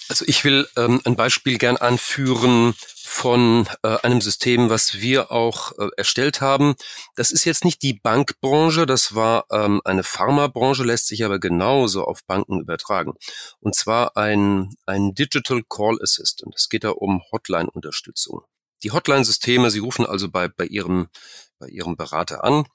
Also 0.09 0.25
ich 0.27 0.45
will 0.45 0.69
ähm, 0.77 1.01
ein 1.05 1.17
Beispiel 1.17 1.59
gern 1.59 1.77
anführen 1.77 2.75
von 3.13 3.69
äh, 3.83 3.99
einem 4.03 4.21
System, 4.21 4.71
was 4.71 5.01
wir 5.01 5.31
auch 5.31 5.73
äh, 5.79 5.89
erstellt 5.97 6.41
haben. 6.41 6.75
Das 7.15 7.31
ist 7.31 7.45
jetzt 7.45 7.65
nicht 7.65 7.83
die 7.83 7.95
Bankbranche, 7.95 8.87
das 8.87 9.15
war 9.15 9.47
ähm, 9.51 9.83
eine 9.85 10.03
Pharmabranche, 10.03 10.83
lässt 10.85 11.09
sich 11.09 11.25
aber 11.25 11.39
genauso 11.39 12.05
auf 12.05 12.25
Banken 12.25 12.61
übertragen. 12.61 13.15
Und 13.61 13.75
zwar 13.75 14.17
ein, 14.17 14.75
ein 14.87 15.15
Digital 15.15 15.63
Call 15.69 15.99
Assistant. 16.03 16.55
Es 16.57 16.69
geht 16.69 16.85
da 16.85 16.91
um 16.91 17.23
Hotline-Unterstützung. 17.33 18.43
Die 18.83 18.93
Hotline-Systeme, 18.93 19.71
Sie 19.71 19.79
rufen 19.79 20.07
also 20.07 20.31
bei, 20.31 20.49
bei, 20.49 20.65
Ihrem, 20.65 21.09
bei 21.59 21.69
Ihrem 21.69 21.97
Berater 21.97 22.45
an 22.45 22.67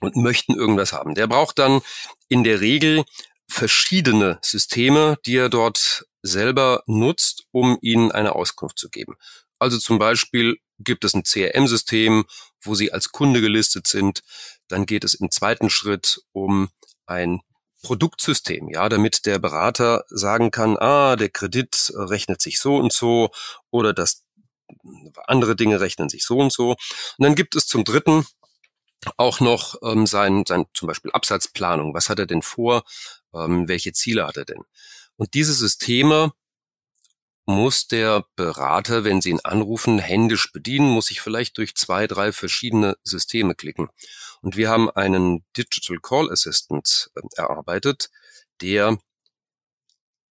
und 0.00 0.16
möchten 0.16 0.54
irgendwas 0.54 0.92
haben. 0.92 1.14
Der 1.14 1.26
braucht 1.26 1.58
dann 1.58 1.82
in 2.28 2.44
der 2.44 2.60
Regel 2.60 3.04
verschiedene 3.48 4.38
Systeme, 4.42 5.18
die 5.24 5.36
er 5.36 5.48
dort 5.48 6.06
selber 6.22 6.82
nutzt, 6.86 7.44
um 7.50 7.78
ihnen 7.82 8.12
eine 8.12 8.34
Auskunft 8.34 8.78
zu 8.78 8.88
geben. 8.88 9.16
Also 9.58 9.78
zum 9.78 9.98
Beispiel 9.98 10.56
gibt 10.78 11.04
es 11.04 11.14
ein 11.14 11.24
CRM-System, 11.24 12.24
wo 12.60 12.74
Sie 12.74 12.92
als 12.92 13.12
Kunde 13.12 13.40
gelistet 13.40 13.86
sind. 13.86 14.22
Dann 14.68 14.86
geht 14.86 15.04
es 15.04 15.14
im 15.14 15.30
zweiten 15.30 15.70
Schritt 15.70 16.20
um 16.32 16.70
ein 17.06 17.40
Produktsystem, 17.82 18.68
ja, 18.68 18.88
damit 18.88 19.26
der 19.26 19.38
Berater 19.40 20.04
sagen 20.08 20.52
kann, 20.52 20.76
ah, 20.76 21.16
der 21.16 21.28
Kredit 21.28 21.92
rechnet 21.94 22.40
sich 22.40 22.60
so 22.60 22.76
und 22.76 22.92
so 22.92 23.30
oder 23.70 23.92
das 23.92 24.24
andere 25.26 25.56
Dinge 25.56 25.80
rechnen 25.80 26.08
sich 26.08 26.24
so 26.24 26.38
und 26.38 26.52
so. 26.52 26.70
Und 26.70 26.78
dann 27.18 27.34
gibt 27.34 27.56
es 27.56 27.66
zum 27.66 27.84
dritten 27.84 28.24
auch 29.16 29.40
noch 29.40 29.74
ähm, 29.82 30.06
sein, 30.06 30.44
sein 30.46 30.66
zum 30.74 30.86
Beispiel 30.88 31.10
Absatzplanung. 31.10 31.92
Was 31.92 32.08
hat 32.08 32.20
er 32.20 32.26
denn 32.26 32.42
vor? 32.42 32.84
Ähm, 33.34 33.66
welche 33.68 33.92
Ziele 33.92 34.26
hat 34.26 34.36
er 34.36 34.44
denn? 34.44 34.62
Und 35.22 35.34
diese 35.34 35.54
Systeme 35.54 36.32
muss 37.46 37.86
der 37.86 38.26
Berater, 38.34 39.04
wenn 39.04 39.20
Sie 39.20 39.30
ihn 39.30 39.38
anrufen, 39.44 40.00
händisch 40.00 40.50
bedienen, 40.50 40.90
muss 40.90 41.06
sich 41.06 41.20
vielleicht 41.20 41.58
durch 41.58 41.76
zwei, 41.76 42.08
drei 42.08 42.32
verschiedene 42.32 42.96
Systeme 43.04 43.54
klicken. 43.54 43.88
Und 44.40 44.56
wir 44.56 44.68
haben 44.68 44.90
einen 44.90 45.44
Digital 45.56 45.98
Call 46.00 46.28
Assistant 46.32 47.12
ähm, 47.16 47.28
erarbeitet, 47.36 48.10
der 48.62 48.98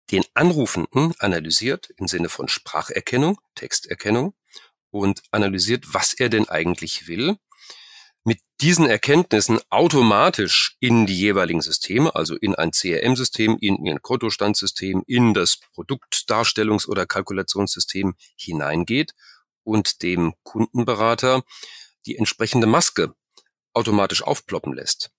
den 0.10 0.24
Anrufenden 0.34 1.14
analysiert 1.20 1.92
im 1.98 2.08
Sinne 2.08 2.30
von 2.30 2.48
Spracherkennung, 2.48 3.40
Texterkennung 3.54 4.34
und 4.90 5.22
analysiert, 5.30 5.94
was 5.94 6.16
er 6.16 6.30
denn 6.30 6.50
eigentlich 6.50 7.08
will 7.08 7.38
diesen 8.62 8.86
Erkenntnissen 8.86 9.60
automatisch 9.70 10.76
in 10.80 11.06
die 11.06 11.18
jeweiligen 11.18 11.62
Systeme, 11.62 12.14
also 12.16 12.36
in 12.36 12.56
ein 12.56 12.72
CRM-System, 12.72 13.58
in 13.60 13.86
Ihr 13.86 14.00
Kontostandssystem, 14.00 15.04
in 15.08 15.34
das 15.34 15.60
Produktdarstellungs- 15.76 16.88
oder 16.88 17.06
Kalkulationssystem 17.06 18.16
hineingeht 18.36 19.14
und 19.64 20.04
dem 20.04 20.34
Kundenberater 20.44 21.44
die 22.06 22.18
entsprechende 22.18 22.68
Maske 22.68 23.14
automatisch 23.74 24.24
aufploppen 24.24 24.74
lässt. 24.74 25.12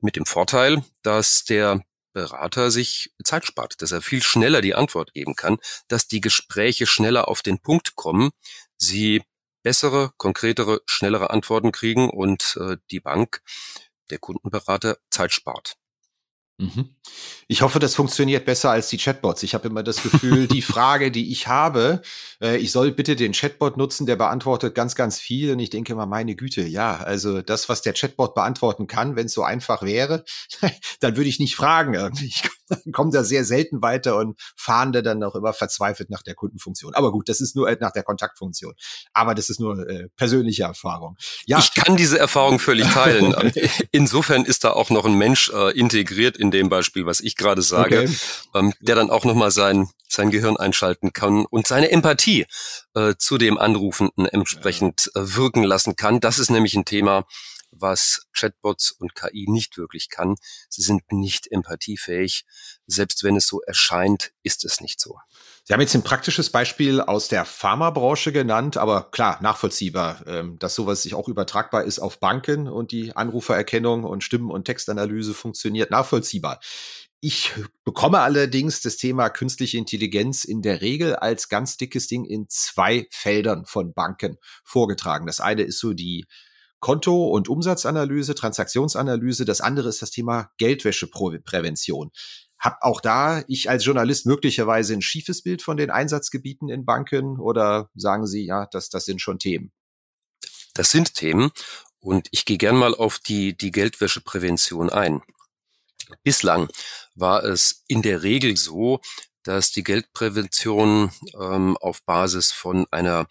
Mit 0.00 0.16
dem 0.16 0.24
Vorteil, 0.24 0.84
dass 1.02 1.44
der 1.44 1.84
Berater 2.12 2.70
sich 2.70 3.12
Zeit 3.22 3.44
spart, 3.44 3.82
dass 3.82 3.92
er 3.92 4.00
viel 4.00 4.22
schneller 4.22 4.62
die 4.62 4.74
Antwort 4.74 5.12
geben 5.12 5.36
kann, 5.36 5.58
dass 5.88 6.08
die 6.08 6.20
Gespräche 6.20 6.86
schneller 6.86 7.28
auf 7.28 7.42
den 7.42 7.58
Punkt 7.58 7.96
kommen, 7.96 8.30
sie 8.76 9.22
bessere, 9.68 10.12
konkretere, 10.16 10.80
schnellere 10.86 11.28
Antworten 11.28 11.72
kriegen 11.72 12.08
und 12.08 12.56
äh, 12.58 12.78
die 12.90 13.00
Bank, 13.00 13.42
der 14.08 14.18
Kundenberater, 14.18 14.96
Zeit 15.10 15.30
spart. 15.30 15.76
Mhm. 16.56 16.96
Ich 17.48 17.60
hoffe, 17.60 17.78
das 17.78 17.94
funktioniert 17.94 18.46
besser 18.46 18.70
als 18.70 18.88
die 18.88 18.96
Chatbots. 18.96 19.42
Ich 19.42 19.52
habe 19.52 19.68
immer 19.68 19.82
das 19.82 20.02
Gefühl, 20.02 20.48
die 20.48 20.62
Frage, 20.74 21.10
die 21.10 21.30
ich 21.30 21.48
habe, 21.48 22.00
äh, 22.40 22.56
ich 22.56 22.72
soll 22.72 22.92
bitte 22.92 23.14
den 23.14 23.32
Chatbot 23.32 23.76
nutzen, 23.76 24.06
der 24.06 24.16
beantwortet 24.16 24.74
ganz, 24.74 24.94
ganz 24.94 25.20
viel. 25.20 25.52
Und 25.52 25.58
ich 25.58 25.68
denke 25.68 25.92
immer, 25.92 26.06
meine 26.06 26.34
Güte, 26.34 26.62
ja, 26.62 26.96
also 26.96 27.42
das, 27.42 27.68
was 27.68 27.82
der 27.82 27.92
Chatbot 27.92 28.34
beantworten 28.34 28.86
kann, 28.86 29.16
wenn 29.16 29.26
es 29.26 29.34
so 29.34 29.42
einfach 29.42 29.82
wäre, 29.82 30.24
dann 31.00 31.18
würde 31.18 31.28
ich 31.28 31.40
nicht 31.40 31.56
fragen. 31.56 32.10
Ich 32.22 32.40
komme 32.92 33.10
da 33.12 33.24
sehr 33.24 33.44
selten 33.44 33.82
weiter 33.82 34.16
und 34.16 34.38
fahnde 34.56 35.02
dann 35.02 35.22
auch 35.22 35.34
immer 35.34 35.52
verzweifelt 35.52 36.10
nach 36.10 36.22
der 36.22 36.34
Kundenfunktion. 36.34 36.94
Aber 36.94 37.12
gut, 37.12 37.28
das 37.28 37.40
ist 37.40 37.56
nur 37.56 37.68
äh, 37.68 37.76
nach 37.80 37.92
der 37.92 38.02
Kontaktfunktion. 38.02 38.74
Aber 39.12 39.34
das 39.34 39.50
ist 39.50 39.60
nur 39.60 39.88
äh, 39.88 40.08
persönliche 40.16 40.64
Erfahrung. 40.64 41.16
Ja. 41.46 41.58
Ich 41.58 41.74
kann 41.74 41.96
diese 41.96 42.18
Erfahrung 42.18 42.58
völlig 42.58 42.86
teilen. 42.88 43.34
Insofern 43.92 44.44
ist 44.44 44.64
da 44.64 44.72
auch 44.72 44.90
noch 44.90 45.04
ein 45.04 45.14
Mensch 45.14 45.50
äh, 45.50 45.78
integriert 45.78 46.36
in 46.36 46.50
dem 46.50 46.68
Beispiel, 46.68 47.06
was 47.06 47.20
ich 47.20 47.36
gerade 47.36 47.62
sage, 47.62 48.00
okay. 48.00 48.16
ähm, 48.54 48.72
der 48.80 48.94
dann 48.94 49.10
auch 49.10 49.24
nochmal 49.24 49.50
sein, 49.50 49.88
sein 50.08 50.30
Gehirn 50.30 50.56
einschalten 50.56 51.12
kann 51.12 51.44
und 51.46 51.66
seine 51.66 51.90
Empathie 51.90 52.46
äh, 52.94 53.14
zu 53.18 53.38
dem 53.38 53.58
Anrufenden 53.58 54.26
entsprechend 54.26 55.10
äh, 55.14 55.20
wirken 55.36 55.62
lassen 55.62 55.96
kann. 55.96 56.20
Das 56.20 56.38
ist 56.38 56.50
nämlich 56.50 56.74
ein 56.74 56.84
Thema, 56.84 57.24
was 57.70 58.26
Chatbots 58.32 58.90
und 58.92 59.14
KI 59.14 59.46
nicht 59.48 59.78
wirklich 59.78 60.08
kann. 60.08 60.36
Sie 60.68 60.82
sind 60.82 61.02
nicht 61.12 61.50
empathiefähig. 61.50 62.44
Selbst 62.86 63.24
wenn 63.24 63.36
es 63.36 63.46
so 63.46 63.60
erscheint, 63.62 64.32
ist 64.42 64.64
es 64.64 64.80
nicht 64.80 65.00
so. 65.00 65.18
Sie 65.64 65.74
haben 65.74 65.80
jetzt 65.80 65.94
ein 65.94 66.02
praktisches 66.02 66.50
Beispiel 66.50 67.00
aus 67.00 67.28
der 67.28 67.44
Pharmabranche 67.44 68.32
genannt, 68.32 68.76
aber 68.76 69.10
klar, 69.10 69.38
nachvollziehbar, 69.42 70.26
ähm, 70.26 70.58
dass 70.58 70.74
sowas 70.74 71.02
sich 71.02 71.14
auch 71.14 71.28
übertragbar 71.28 71.84
ist 71.84 71.98
auf 71.98 72.20
Banken 72.20 72.68
und 72.68 72.90
die 72.90 73.14
Anrufererkennung 73.14 74.04
und 74.04 74.24
Stimmen- 74.24 74.50
und 74.50 74.64
Textanalyse 74.64 75.34
funktioniert 75.34 75.90
nachvollziehbar. 75.90 76.60
Ich 77.20 77.52
bekomme 77.84 78.20
allerdings 78.20 78.80
das 78.80 78.96
Thema 78.96 79.28
künstliche 79.28 79.76
Intelligenz 79.76 80.44
in 80.44 80.62
der 80.62 80.80
Regel 80.80 81.16
als 81.16 81.48
ganz 81.48 81.76
dickes 81.76 82.06
Ding 82.06 82.24
in 82.24 82.46
zwei 82.48 83.08
Feldern 83.10 83.66
von 83.66 83.92
Banken 83.92 84.38
vorgetragen. 84.62 85.26
Das 85.26 85.40
eine 85.40 85.62
ist 85.62 85.80
so 85.80 85.94
die 85.94 86.26
Konto- 86.80 87.28
und 87.28 87.48
Umsatzanalyse, 87.48 88.34
Transaktionsanalyse. 88.34 89.44
Das 89.44 89.60
andere 89.60 89.88
ist 89.88 90.02
das 90.02 90.10
Thema 90.10 90.50
Geldwäscheprävention. 90.58 92.10
Hab 92.58 92.78
auch 92.82 93.00
da 93.00 93.44
ich 93.46 93.70
als 93.70 93.84
Journalist 93.84 94.26
möglicherweise 94.26 94.94
ein 94.94 95.02
schiefes 95.02 95.42
Bild 95.42 95.62
von 95.62 95.76
den 95.76 95.90
Einsatzgebieten 95.90 96.68
in 96.68 96.84
Banken 96.84 97.38
oder 97.38 97.90
sagen 97.94 98.26
Sie, 98.26 98.44
ja, 98.44 98.66
das, 98.70 98.88
das 98.88 99.04
sind 99.04 99.20
schon 99.20 99.38
Themen? 99.38 99.72
Das 100.74 100.90
sind 100.90 101.14
Themen 101.14 101.50
und 102.00 102.28
ich 102.30 102.44
gehe 102.44 102.58
gern 102.58 102.76
mal 102.76 102.94
auf 102.94 103.18
die, 103.18 103.56
die 103.56 103.70
Geldwäscheprävention 103.70 104.90
ein. 104.90 105.22
Bislang 106.22 106.68
war 107.14 107.44
es 107.44 107.84
in 107.86 108.02
der 108.02 108.22
Regel 108.22 108.56
so, 108.56 109.00
dass 109.42 109.72
die 109.72 109.82
Geldprävention 109.82 111.10
ähm, 111.40 111.76
auf 111.78 112.02
Basis 112.04 112.52
von 112.52 112.86
einer 112.90 113.26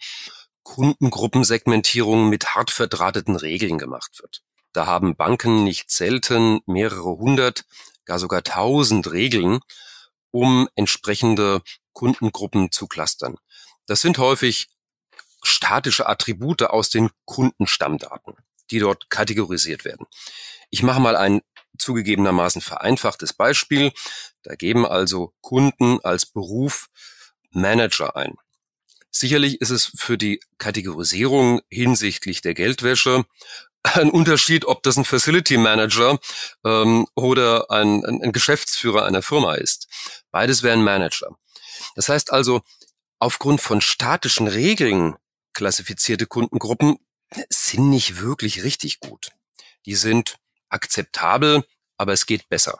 Kundengruppensegmentierung 0.68 2.28
mit 2.28 2.54
hart 2.54 2.70
verdrahteten 2.70 3.36
Regeln 3.36 3.78
gemacht 3.78 4.20
wird. 4.20 4.42
Da 4.72 4.84
haben 4.84 5.16
Banken 5.16 5.64
nicht 5.64 5.90
selten 5.90 6.60
mehrere 6.66 7.16
hundert, 7.16 7.64
gar 8.04 8.18
sogar 8.18 8.42
tausend 8.42 9.10
Regeln, 9.10 9.60
um 10.30 10.68
entsprechende 10.74 11.62
Kundengruppen 11.94 12.70
zu 12.70 12.86
clustern. 12.86 13.38
Das 13.86 14.02
sind 14.02 14.18
häufig 14.18 14.68
statische 15.42 16.06
Attribute 16.06 16.62
aus 16.64 16.90
den 16.90 17.08
Kundenstammdaten, 17.24 18.34
die 18.70 18.78
dort 18.78 19.08
kategorisiert 19.08 19.86
werden. 19.86 20.06
Ich 20.68 20.82
mache 20.82 21.00
mal 21.00 21.16
ein 21.16 21.40
zugegebenermaßen 21.78 22.60
vereinfachtes 22.60 23.32
Beispiel. 23.32 23.90
Da 24.42 24.54
geben 24.54 24.84
also 24.84 25.32
Kunden 25.40 25.98
als 26.04 26.26
Beruf 26.26 26.88
Manager 27.52 28.16
ein. 28.16 28.36
Sicherlich 29.18 29.60
ist 29.60 29.70
es 29.70 29.90
für 29.96 30.16
die 30.16 30.38
Kategorisierung 30.58 31.60
hinsichtlich 31.68 32.40
der 32.40 32.54
Geldwäsche 32.54 33.24
ein 33.82 34.10
Unterschied, 34.10 34.64
ob 34.64 34.84
das 34.84 34.96
ein 34.96 35.04
Facility 35.04 35.56
Manager 35.56 36.20
ähm, 36.64 37.04
oder 37.16 37.68
ein, 37.68 38.04
ein, 38.04 38.30
Geschäftsführer 38.30 39.04
einer 39.06 39.22
Firma 39.22 39.54
ist. 39.54 39.88
Beides 40.30 40.62
wären 40.62 40.84
Manager. 40.84 41.36
Das 41.96 42.08
heißt 42.08 42.32
also, 42.32 42.60
aufgrund 43.18 43.60
von 43.60 43.80
statischen 43.80 44.46
Regeln 44.46 45.16
klassifizierte 45.52 46.26
Kundengruppen 46.26 46.98
sind 47.48 47.90
nicht 47.90 48.20
wirklich 48.20 48.62
richtig 48.62 49.00
gut. 49.00 49.30
Die 49.84 49.96
sind 49.96 50.36
akzeptabel, 50.68 51.64
aber 51.96 52.12
es 52.12 52.24
geht 52.26 52.48
besser. 52.48 52.78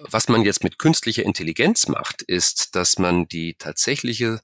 Was 0.00 0.28
man 0.28 0.42
jetzt 0.42 0.64
mit 0.64 0.80
künstlicher 0.80 1.22
Intelligenz 1.22 1.86
macht, 1.86 2.22
ist, 2.22 2.74
dass 2.74 2.98
man 2.98 3.28
die 3.28 3.54
tatsächliche 3.54 4.40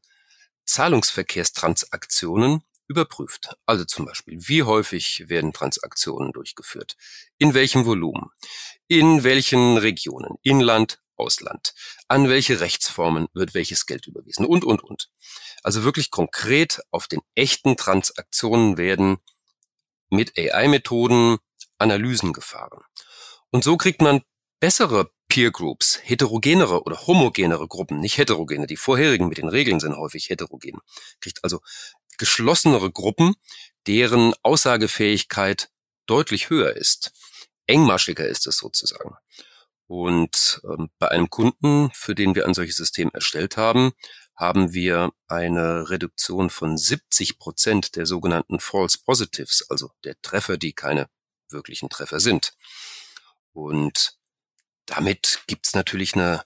Zahlungsverkehrstransaktionen 0.64 2.62
überprüft. 2.88 3.56
Also 3.66 3.84
zum 3.84 4.04
Beispiel, 4.04 4.38
wie 4.46 4.62
häufig 4.62 5.28
werden 5.28 5.52
Transaktionen 5.52 6.32
durchgeführt? 6.32 6.96
In 7.38 7.54
welchem 7.54 7.86
Volumen? 7.86 8.30
In 8.88 9.24
welchen 9.24 9.78
Regionen? 9.78 10.36
Inland, 10.42 11.00
Ausland? 11.16 11.74
An 12.08 12.28
welche 12.28 12.60
Rechtsformen 12.60 13.28
wird 13.32 13.54
welches 13.54 13.86
Geld 13.86 14.06
überwiesen? 14.06 14.44
Und, 14.46 14.64
und, 14.64 14.82
und. 14.82 15.10
Also 15.62 15.84
wirklich 15.84 16.10
konkret 16.10 16.80
auf 16.90 17.08
den 17.08 17.20
echten 17.34 17.76
Transaktionen 17.76 18.76
werden 18.76 19.18
mit 20.10 20.36
AI-Methoden 20.38 21.38
Analysen 21.78 22.32
gefahren. 22.32 22.82
Und 23.50 23.64
so 23.64 23.76
kriegt 23.76 24.02
man 24.02 24.22
bessere 24.60 25.10
Peer 25.32 25.50
Groups, 25.50 25.98
heterogenere 26.02 26.82
oder 26.82 27.06
homogenere 27.06 27.66
Gruppen, 27.66 28.00
nicht 28.00 28.18
heterogene, 28.18 28.66
die 28.66 28.76
vorherigen 28.76 29.28
mit 29.28 29.38
den 29.38 29.48
Regeln 29.48 29.80
sind 29.80 29.96
häufig 29.96 30.28
heterogen, 30.28 30.78
kriegt 31.22 31.42
also 31.42 31.62
geschlossenere 32.18 32.92
Gruppen, 32.92 33.34
deren 33.86 34.34
Aussagefähigkeit 34.42 35.70
deutlich 36.04 36.50
höher 36.50 36.76
ist. 36.76 37.12
Engmaschiger 37.66 38.26
ist 38.26 38.46
es 38.46 38.58
sozusagen. 38.58 39.16
Und 39.86 40.60
ähm, 40.64 40.90
bei 40.98 41.08
einem 41.08 41.30
Kunden, 41.30 41.90
für 41.94 42.14
den 42.14 42.34
wir 42.34 42.46
ein 42.46 42.52
solches 42.52 42.76
System 42.76 43.10
erstellt 43.14 43.56
haben, 43.56 43.92
haben 44.36 44.74
wir 44.74 45.12
eine 45.28 45.88
Reduktion 45.88 46.50
von 46.50 46.76
70 46.76 47.38
Prozent 47.38 47.96
der 47.96 48.04
sogenannten 48.04 48.60
False 48.60 48.98
Positives, 49.02 49.64
also 49.70 49.92
der 50.04 50.14
Treffer, 50.20 50.58
die 50.58 50.74
keine 50.74 51.08
wirklichen 51.48 51.88
Treffer 51.88 52.20
sind. 52.20 52.52
Und 53.54 54.18
damit 54.86 55.42
gibt's 55.46 55.74
natürlich 55.74 56.14
eine 56.14 56.42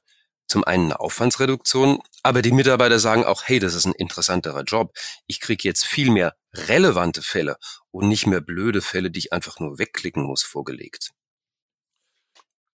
zum 0.48 0.64
einen 0.64 0.84
eine 0.86 1.00
Aufwandsreduktion, 1.00 2.00
aber 2.22 2.40
die 2.40 2.52
Mitarbeiter 2.52 2.98
sagen 2.98 3.24
auch, 3.24 3.42
hey, 3.44 3.58
das 3.58 3.74
ist 3.74 3.84
ein 3.84 3.92
interessanterer 3.92 4.62
Job. 4.62 4.92
Ich 5.26 5.40
kriege 5.40 5.66
jetzt 5.66 5.84
viel 5.84 6.10
mehr 6.10 6.36
relevante 6.54 7.22
Fälle 7.22 7.56
und 7.90 8.08
nicht 8.08 8.26
mehr 8.26 8.40
blöde 8.40 8.80
Fälle, 8.80 9.10
die 9.10 9.18
ich 9.18 9.32
einfach 9.32 9.58
nur 9.58 9.78
wegklicken 9.78 10.22
muss, 10.22 10.42
vorgelegt. 10.42 11.10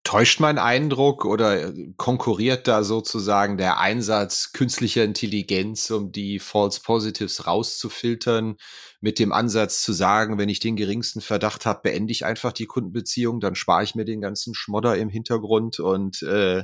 Täuscht 0.09 0.39
mein 0.39 0.57
Eindruck 0.57 1.23
oder 1.23 1.71
konkurriert 1.97 2.67
da 2.67 2.83
sozusagen 2.83 3.59
der 3.59 3.79
Einsatz 3.79 4.53
künstlicher 4.53 5.03
Intelligenz, 5.03 5.91
um 5.91 6.11
die 6.11 6.39
False 6.39 6.81
Positives 6.81 7.45
rauszufiltern, 7.45 8.55
mit 9.01 9.19
dem 9.19 9.31
Ansatz 9.31 9.83
zu 9.83 9.93
sagen, 9.93 10.39
wenn 10.39 10.49
ich 10.49 10.59
den 10.59 10.75
geringsten 10.75 11.21
Verdacht 11.21 11.67
habe, 11.67 11.81
beende 11.83 12.11
ich 12.11 12.25
einfach 12.25 12.53
die 12.53 12.65
Kundenbeziehung, 12.65 13.39
dann 13.39 13.53
spare 13.53 13.83
ich 13.83 13.93
mir 13.93 14.03
den 14.03 14.19
ganzen 14.19 14.55
Schmodder 14.55 14.97
im 14.97 15.09
Hintergrund 15.09 15.79
und 15.79 16.23
äh, 16.23 16.63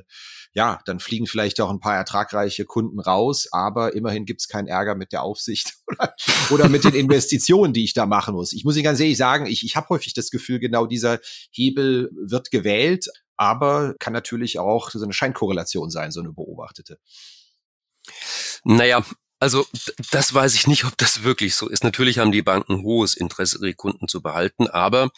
ja, 0.53 0.79
dann 0.85 0.99
fliegen 0.99 1.27
vielleicht 1.27 1.61
auch 1.61 1.69
ein 1.69 1.79
paar 1.79 1.95
ertragreiche 1.95 2.65
Kunden 2.65 2.99
raus, 2.99 3.47
aber 3.51 3.93
immerhin 3.93 4.25
gibt's 4.25 4.47
keinen 4.47 4.67
Ärger 4.67 4.95
mit 4.95 5.11
der 5.11 5.21
Aufsicht 5.21 5.75
oder, 5.87 6.15
oder 6.49 6.69
mit 6.69 6.83
den 6.83 6.95
Investitionen, 6.95 7.73
die 7.73 7.83
ich 7.83 7.93
da 7.93 8.07
machen 8.07 8.33
muss. 8.33 8.53
Ich 8.53 8.65
muss 8.65 8.75
Ihnen 8.75 8.85
ganz 8.85 8.99
ehrlich 8.99 9.17
sagen, 9.17 9.45
ich, 9.45 9.63
ich 9.63 9.75
habe 9.75 9.89
häufig 9.89 10.15
das 10.15 10.31
Gefühl, 10.31 10.59
genau 10.59 10.87
dieser 10.87 11.19
Hebel 11.51 12.09
wird 12.15 12.49
gewählt, 12.49 13.07
aber 13.37 13.95
kann 13.99 14.13
natürlich 14.13 14.59
auch 14.59 14.89
so 14.89 15.03
eine 15.03 15.13
Scheinkorrelation 15.13 15.89
sein, 15.89 16.11
so 16.11 16.21
eine 16.21 16.31
beobachtete. 16.31 16.99
Naja, 18.63 19.03
also 19.39 19.65
das 20.11 20.33
weiß 20.33 20.55
ich 20.55 20.67
nicht, 20.67 20.85
ob 20.85 20.97
das 20.97 21.23
wirklich 21.23 21.55
so 21.55 21.67
ist. 21.67 21.83
Natürlich 21.83 22.19
haben 22.19 22.31
die 22.31 22.41
Banken 22.41 22.83
hohes 22.83 23.15
Interesse, 23.15 23.57
ihre 23.59 23.73
Kunden 23.73 24.07
zu 24.07 24.21
behalten, 24.21 24.67
aber 24.67 25.09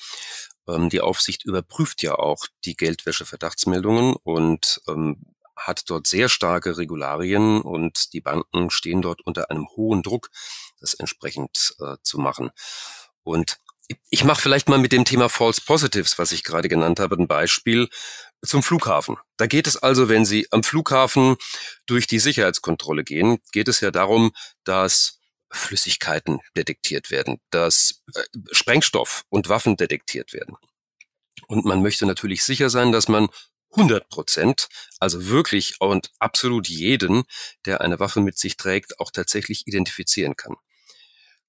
ähm, 0.68 0.90
die 0.90 1.02
Aufsicht 1.02 1.46
überprüft 1.46 2.02
ja 2.04 2.16
auch 2.16 2.48
die 2.66 2.76
Geldwäsche-Verdachtsmeldungen 2.76 4.16
und 4.24 4.82
ähm, 4.88 5.36
hat 5.56 5.90
dort 5.90 6.08
sehr 6.08 6.30
starke 6.30 6.78
Regularien 6.78 7.62
und 7.62 8.14
die 8.14 8.22
Banken 8.22 8.70
stehen 8.70 9.02
dort 9.02 9.22
unter 9.22 9.50
einem 9.50 9.68
hohen 9.76 10.04
Druck, 10.04 10.30
das 10.80 10.94
entsprechend 10.94 11.76
äh, 11.80 11.96
zu 12.04 12.20
machen. 12.20 12.52
Und 13.24 13.58
ich 14.10 14.24
mache 14.24 14.42
vielleicht 14.42 14.70
mal 14.70 14.80
mit 14.80 14.92
dem 14.92 15.06
Thema 15.06 15.30
False 15.30 15.62
Positives, 15.62 16.18
was 16.18 16.32
ich 16.32 16.44
gerade 16.44 16.68
genannt 16.70 17.00
habe, 17.00 17.16
ein 17.16 17.28
Beispiel 17.28 17.90
zum 18.46 18.64
Flughafen. 18.64 19.18
Da 19.38 19.48
geht 19.48 19.68
es 19.68 19.78
also, 19.78 20.10
wenn 20.10 20.26
Sie 20.26 20.48
am 20.52 20.64
Flughafen 20.64 21.38
durch 21.86 22.08
die 22.08 22.20
Sicherheitskontrolle 22.20 23.04
gehen, 23.04 23.40
geht 23.52 23.68
es 23.68 23.80
ja 23.80 23.92
darum, 23.92 24.32
dass 24.64 25.20
Flüssigkeiten 25.52 26.40
detektiert 26.56 27.10
werden, 27.10 27.40
dass 27.52 28.04
äh, 28.14 28.24
Sprengstoff 28.52 29.24
und 29.30 29.50
Waffen 29.50 29.78
detektiert 29.78 30.34
werden. 30.34 30.56
Und 31.48 31.66
man 31.66 31.82
möchte 31.82 32.06
natürlich 32.06 32.44
sicher 32.44 32.70
sein, 32.70 32.92
dass 32.92 33.08
man 33.08 33.30
100 33.72 34.10
Prozent, 34.10 34.68
also 35.00 35.28
wirklich 35.28 35.76
und 35.80 36.12
absolut 36.20 36.68
jeden, 36.68 37.24
der 37.66 37.82
eine 37.82 38.00
Waffe 38.00 38.22
mit 38.22 38.38
sich 38.38 38.58
trägt, 38.58 39.00
auch 39.00 39.12
tatsächlich 39.12 39.68
identifizieren 39.68 40.36
kann. 40.36 40.56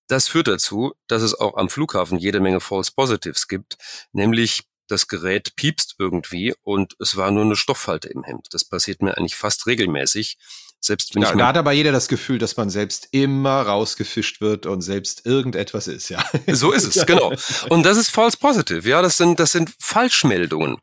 Das 0.09 0.29
führt 0.29 0.49
dazu, 0.49 0.95
dass 1.07 1.23
es 1.23 1.39
auch 1.39 1.57
am 1.57 1.71
Flughafen 1.71 2.19
jede 2.19 2.41
Menge 2.41 2.61
False 2.61 2.93
Positives 2.95 3.47
gibt, 3.47 3.77
nämlich 4.13 4.65
das 4.89 5.07
Gerät 5.07 5.55
piepst 5.55 5.97
irgendwie 5.99 6.55
und 6.63 6.95
es 6.99 7.17
war 7.17 7.31
nur 7.31 7.45
eine 7.45 7.57
Stofffalte 7.57 8.09
im 8.09 8.25
Hemd. 8.25 8.49
Das 8.51 8.65
passiert 8.65 9.03
mir 9.03 9.17
eigentlich 9.17 9.37
fast 9.37 9.67
regelmäßig. 9.67 10.39
Selbst 10.81 11.15
wenn 11.15 11.23
ja, 11.23 11.31
ich 11.31 11.37
da 11.37 11.49
hat 11.49 11.57
aber 11.57 11.73
jeder 11.73 11.93
das 11.93 12.09
Gefühl, 12.09 12.39
dass 12.39 12.57
man 12.57 12.71
selbst 12.71 13.09
immer 13.11 13.63
rausgefischt 13.63 14.41
wird 14.41 14.65
und 14.65 14.81
selbst 14.81 15.27
irgendetwas 15.27 15.89
ist, 15.89 16.09
ja. 16.09 16.25
So 16.47 16.73
ist 16.73 16.85
es, 16.85 17.05
genau. 17.05 17.33
Und 17.69 17.83
das 17.83 17.97
ist 17.97 18.11
false 18.11 18.37
positive, 18.37 18.89
ja, 18.89 19.03
das 19.03 19.17
sind, 19.17 19.41
das 19.41 19.53
sind 19.53 19.75
Falschmeldungen. 19.81 20.79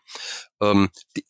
Ähm, 0.62 0.90
die, 1.16 1.24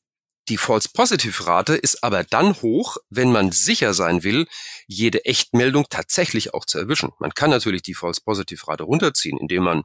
die 0.47 0.57
False 0.57 0.89
Positive 0.93 1.47
Rate 1.47 1.75
ist 1.75 2.03
aber 2.03 2.23
dann 2.23 2.61
hoch, 2.61 2.97
wenn 3.09 3.31
man 3.31 3.51
sicher 3.51 3.93
sein 3.93 4.23
will, 4.23 4.47
jede 4.85 5.25
Echtmeldung 5.25 5.85
tatsächlich 5.89 6.53
auch 6.53 6.65
zu 6.65 6.77
erwischen. 6.77 7.11
Man 7.19 7.33
kann 7.33 7.49
natürlich 7.49 7.81
die 7.81 7.95
False 7.95 8.21
Positive 8.23 8.67
Rate 8.67 8.83
runterziehen, 8.83 9.37
indem 9.39 9.63
man, 9.63 9.83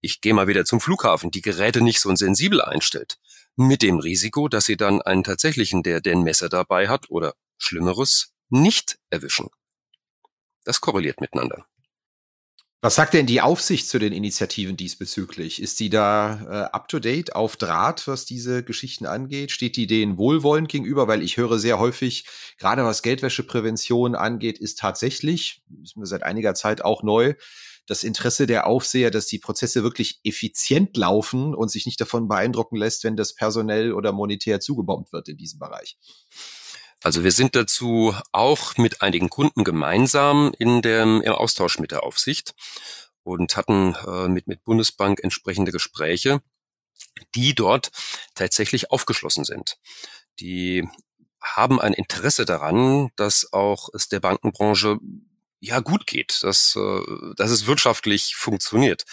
ich 0.00 0.20
gehe 0.20 0.34
mal 0.34 0.46
wieder 0.46 0.64
zum 0.64 0.80
Flughafen, 0.80 1.30
die 1.30 1.40
Geräte 1.40 1.80
nicht 1.80 2.00
so 2.00 2.14
sensibel 2.14 2.60
einstellt. 2.60 3.18
Mit 3.56 3.82
dem 3.82 3.98
Risiko, 3.98 4.48
dass 4.48 4.66
sie 4.66 4.76
dann 4.76 5.00
einen 5.02 5.24
tatsächlichen, 5.24 5.82
der 5.82 6.00
den 6.00 6.22
Messer 6.22 6.48
dabei 6.48 6.88
hat 6.88 7.10
oder 7.10 7.34
Schlimmeres, 7.56 8.32
nicht 8.50 8.98
erwischen. 9.10 9.48
Das 10.64 10.80
korreliert 10.80 11.20
miteinander. 11.20 11.66
Was 12.80 12.94
sagt 12.94 13.14
denn 13.14 13.26
die 13.26 13.40
Aufsicht 13.40 13.88
zu 13.88 13.98
den 13.98 14.12
Initiativen 14.12 14.76
diesbezüglich? 14.76 15.60
Ist 15.60 15.80
die 15.80 15.90
da 15.90 16.40
äh, 16.42 16.72
up-to-date, 16.72 17.34
auf 17.34 17.56
Draht, 17.56 18.06
was 18.06 18.24
diese 18.24 18.62
Geschichten 18.62 19.04
angeht? 19.04 19.50
Steht 19.50 19.76
die 19.76 19.88
denen 19.88 20.16
wohlwollend 20.16 20.68
gegenüber? 20.68 21.08
Weil 21.08 21.22
ich 21.22 21.38
höre 21.38 21.58
sehr 21.58 21.80
häufig, 21.80 22.24
gerade 22.56 22.84
was 22.84 23.02
Geldwäscheprävention 23.02 24.14
angeht, 24.14 24.58
ist 24.58 24.78
tatsächlich, 24.78 25.60
ist 25.82 25.96
mir 25.96 26.06
seit 26.06 26.22
einiger 26.22 26.54
Zeit 26.54 26.84
auch 26.84 27.02
neu, 27.02 27.34
das 27.88 28.04
Interesse 28.04 28.46
der 28.46 28.68
Aufseher, 28.68 29.10
dass 29.10 29.26
die 29.26 29.40
Prozesse 29.40 29.82
wirklich 29.82 30.20
effizient 30.22 30.96
laufen 30.96 31.56
und 31.56 31.70
sich 31.70 31.84
nicht 31.84 32.00
davon 32.00 32.28
beeindrucken 32.28 32.76
lässt, 32.76 33.02
wenn 33.02 33.16
das 33.16 33.34
personell 33.34 33.92
oder 33.92 34.12
monetär 34.12 34.60
zugebombt 34.60 35.12
wird 35.12 35.28
in 35.28 35.36
diesem 35.36 35.58
Bereich. 35.58 35.96
Also 37.02 37.22
wir 37.22 37.32
sind 37.32 37.54
dazu 37.54 38.14
auch 38.32 38.76
mit 38.76 39.02
einigen 39.02 39.30
Kunden 39.30 39.64
gemeinsam 39.64 40.52
in 40.58 40.82
dem, 40.82 41.22
im 41.22 41.32
Austausch 41.32 41.78
mit 41.78 41.92
der 41.92 42.02
Aufsicht 42.02 42.54
und 43.22 43.56
hatten 43.56 43.94
äh, 44.06 44.28
mit, 44.28 44.46
mit 44.46 44.64
Bundesbank 44.64 45.20
entsprechende 45.22 45.70
Gespräche, 45.70 46.40
die 47.34 47.54
dort 47.54 47.90
tatsächlich 48.34 48.90
aufgeschlossen 48.90 49.44
sind. 49.44 49.76
Die 50.40 50.88
haben 51.40 51.80
ein 51.80 51.92
Interesse 51.92 52.44
daran, 52.44 53.10
dass 53.16 53.52
auch 53.52 53.88
es 53.94 54.08
der 54.08 54.20
Bankenbranche 54.20 54.98
ja 55.60 55.80
gut 55.80 56.06
geht, 56.06 56.42
dass, 56.42 56.76
äh, 56.76 57.34
dass 57.36 57.50
es 57.50 57.66
wirtschaftlich 57.66 58.34
funktioniert. 58.34 59.04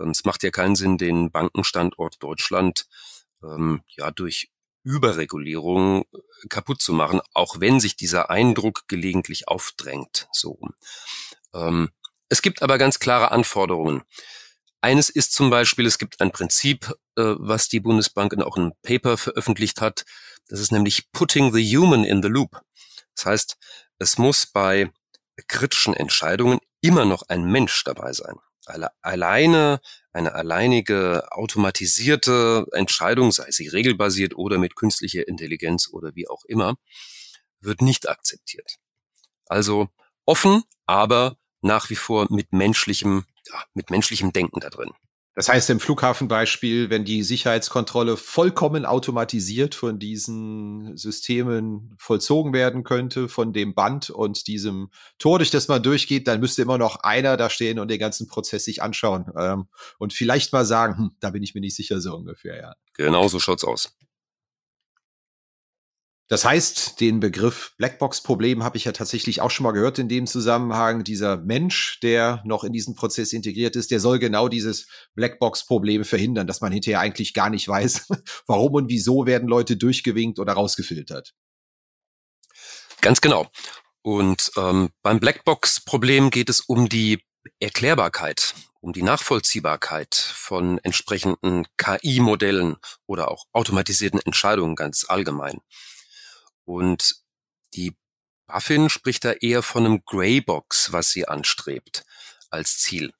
Ähm, 0.00 0.10
es 0.10 0.24
macht 0.24 0.42
ja 0.42 0.50
keinen 0.50 0.76
Sinn, 0.76 0.98
den 0.98 1.30
Bankenstandort 1.30 2.22
Deutschland 2.22 2.86
ähm, 3.42 3.82
ja 3.96 4.10
durch 4.10 4.50
Überregulierung 4.86 6.02
äh, 6.02 6.48
kaputt 6.48 6.80
zu 6.80 6.92
machen, 6.92 7.20
auch 7.34 7.60
wenn 7.60 7.80
sich 7.80 7.96
dieser 7.96 8.30
Eindruck 8.30 8.84
gelegentlich 8.86 9.48
aufdrängt. 9.48 10.28
So. 10.32 10.58
Ähm, 11.52 11.90
es 12.28 12.40
gibt 12.40 12.62
aber 12.62 12.78
ganz 12.78 13.00
klare 13.00 13.32
Anforderungen. 13.32 14.02
Eines 14.80 15.10
ist 15.10 15.32
zum 15.32 15.50
Beispiel, 15.50 15.86
es 15.86 15.98
gibt 15.98 16.20
ein 16.20 16.30
Prinzip, 16.30 16.94
äh, 17.16 17.34
was 17.36 17.68
die 17.68 17.80
Bundesbank 17.80 18.32
in 18.32 18.42
auch 18.42 18.56
einem 18.56 18.72
Paper 18.82 19.16
veröffentlicht 19.16 19.80
hat. 19.80 20.04
Das 20.48 20.60
ist 20.60 20.70
nämlich 20.70 21.10
Putting 21.10 21.52
the 21.52 21.76
Human 21.76 22.04
in 22.04 22.22
the 22.22 22.28
Loop. 22.28 22.60
Das 23.16 23.26
heißt, 23.26 23.56
es 23.98 24.18
muss 24.18 24.46
bei 24.46 24.92
kritischen 25.48 25.94
Entscheidungen 25.94 26.60
immer 26.80 27.04
noch 27.04 27.24
ein 27.28 27.44
Mensch 27.44 27.82
dabei 27.82 28.12
sein 28.12 28.36
alleine 29.02 29.80
eine 30.12 30.32
alleinige 30.34 31.30
automatisierte 31.30 32.66
Entscheidung, 32.72 33.32
sei 33.32 33.50
sie 33.50 33.68
regelbasiert 33.68 34.34
oder 34.36 34.58
mit 34.58 34.74
künstlicher 34.74 35.28
Intelligenz 35.28 35.88
oder 35.92 36.14
wie 36.14 36.28
auch 36.28 36.44
immer, 36.46 36.76
wird 37.60 37.82
nicht 37.82 38.08
akzeptiert. 38.08 38.78
Also 39.46 39.88
offen, 40.24 40.62
aber 40.86 41.36
nach 41.60 41.90
wie 41.90 41.96
vor 41.96 42.26
mit 42.30 42.52
menschlichem, 42.52 43.24
ja, 43.46 43.62
mit 43.74 43.90
menschlichem 43.90 44.32
Denken 44.32 44.60
da 44.60 44.70
drin. 44.70 44.92
Das 45.36 45.50
heißt 45.50 45.68
im 45.68 45.80
Flughafenbeispiel, 45.80 46.88
wenn 46.88 47.04
die 47.04 47.22
Sicherheitskontrolle 47.22 48.16
vollkommen 48.16 48.86
automatisiert 48.86 49.74
von 49.74 49.98
diesen 49.98 50.96
Systemen 50.96 51.94
vollzogen 51.98 52.54
werden 52.54 52.84
könnte, 52.84 53.28
von 53.28 53.52
dem 53.52 53.74
Band 53.74 54.08
und 54.08 54.46
diesem 54.46 54.88
Tor, 55.18 55.38
durch 55.38 55.50
das 55.50 55.68
man 55.68 55.82
durchgeht, 55.82 56.26
dann 56.26 56.40
müsste 56.40 56.62
immer 56.62 56.78
noch 56.78 57.00
einer 57.00 57.36
da 57.36 57.50
stehen 57.50 57.78
und 57.78 57.88
den 57.88 57.98
ganzen 57.98 58.28
Prozess 58.28 58.64
sich 58.64 58.82
anschauen 58.82 59.26
ähm, 59.38 59.66
und 59.98 60.14
vielleicht 60.14 60.54
mal 60.54 60.64
sagen, 60.64 60.96
hm, 60.96 61.10
da 61.20 61.28
bin 61.28 61.42
ich 61.42 61.54
mir 61.54 61.60
nicht 61.60 61.76
sicher 61.76 62.00
so 62.00 62.16
ungefähr, 62.16 62.56
ja. 62.56 62.74
Genau 62.94 63.28
so 63.28 63.38
schaut's 63.38 63.62
aus. 63.62 63.94
Das 66.28 66.44
heißt, 66.44 67.00
den 67.00 67.20
Begriff 67.20 67.74
Blackbox-Problem 67.78 68.64
habe 68.64 68.76
ich 68.76 68.84
ja 68.84 68.92
tatsächlich 68.92 69.40
auch 69.40 69.50
schon 69.50 69.62
mal 69.62 69.70
gehört 69.70 70.00
in 70.00 70.08
dem 70.08 70.26
Zusammenhang. 70.26 71.04
Dieser 71.04 71.36
Mensch, 71.36 72.00
der 72.00 72.42
noch 72.44 72.64
in 72.64 72.72
diesen 72.72 72.96
Prozess 72.96 73.32
integriert 73.32 73.76
ist, 73.76 73.92
der 73.92 74.00
soll 74.00 74.18
genau 74.18 74.48
dieses 74.48 74.88
Blackbox-Problem 75.14 76.04
verhindern, 76.04 76.48
dass 76.48 76.60
man 76.60 76.72
hinterher 76.72 76.98
eigentlich 76.98 77.32
gar 77.32 77.48
nicht 77.48 77.68
weiß, 77.68 78.08
warum 78.48 78.74
und 78.74 78.88
wieso 78.88 79.24
werden 79.26 79.48
Leute 79.48 79.76
durchgewinkt 79.76 80.40
oder 80.40 80.54
rausgefiltert. 80.54 81.32
Ganz 83.00 83.20
genau. 83.20 83.46
Und 84.02 84.50
ähm, 84.56 84.90
beim 85.02 85.20
Blackbox-Problem 85.20 86.30
geht 86.30 86.50
es 86.50 86.60
um 86.60 86.88
die 86.88 87.22
Erklärbarkeit, 87.60 88.54
um 88.80 88.92
die 88.92 89.02
Nachvollziehbarkeit 89.02 90.14
von 90.14 90.78
entsprechenden 90.78 91.66
KI-Modellen 91.76 92.76
oder 93.06 93.30
auch 93.30 93.44
automatisierten 93.52 94.18
Entscheidungen 94.18 94.74
ganz 94.74 95.06
allgemein. 95.08 95.60
Und 96.66 97.16
die 97.74 97.96
Buffin 98.46 98.90
spricht 98.90 99.24
da 99.24 99.32
eher 99.32 99.62
von 99.62 99.86
einem 99.86 100.04
Greybox, 100.04 100.92
was 100.92 101.10
sie 101.10 101.26
anstrebt 101.26 102.04
als 102.50 102.78
Ziel. 102.78 103.12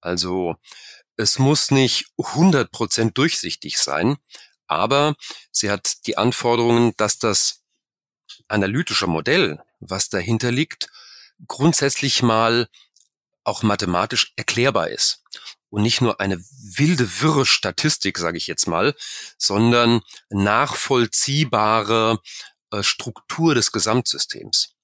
Also 0.00 0.56
es 1.16 1.38
muss 1.38 1.70
nicht 1.70 2.06
100% 2.18 3.12
durchsichtig 3.12 3.78
sein, 3.78 4.18
aber 4.66 5.16
sie 5.50 5.70
hat 5.70 6.06
die 6.06 6.16
Anforderungen, 6.16 6.92
dass 6.96 7.18
das 7.18 7.62
analytische 8.46 9.06
Modell, 9.06 9.60
was 9.80 10.08
dahinter 10.10 10.52
liegt, 10.52 10.88
grundsätzlich 11.46 12.22
mal 12.22 12.68
auch 13.44 13.62
mathematisch 13.62 14.32
erklärbar 14.36 14.88
ist. 14.88 15.22
Und 15.70 15.82
nicht 15.82 16.00
nur 16.00 16.20
eine 16.20 16.38
wilde, 16.38 17.20
wirre 17.20 17.44
Statistik, 17.44 18.18
sage 18.18 18.38
ich 18.38 18.46
jetzt 18.46 18.66
mal, 18.66 18.94
sondern 19.36 20.00
nachvollziehbare 20.30 22.20
Struktur 22.82 23.54
des 23.54 23.72
Gesamtsystems. 23.72 24.74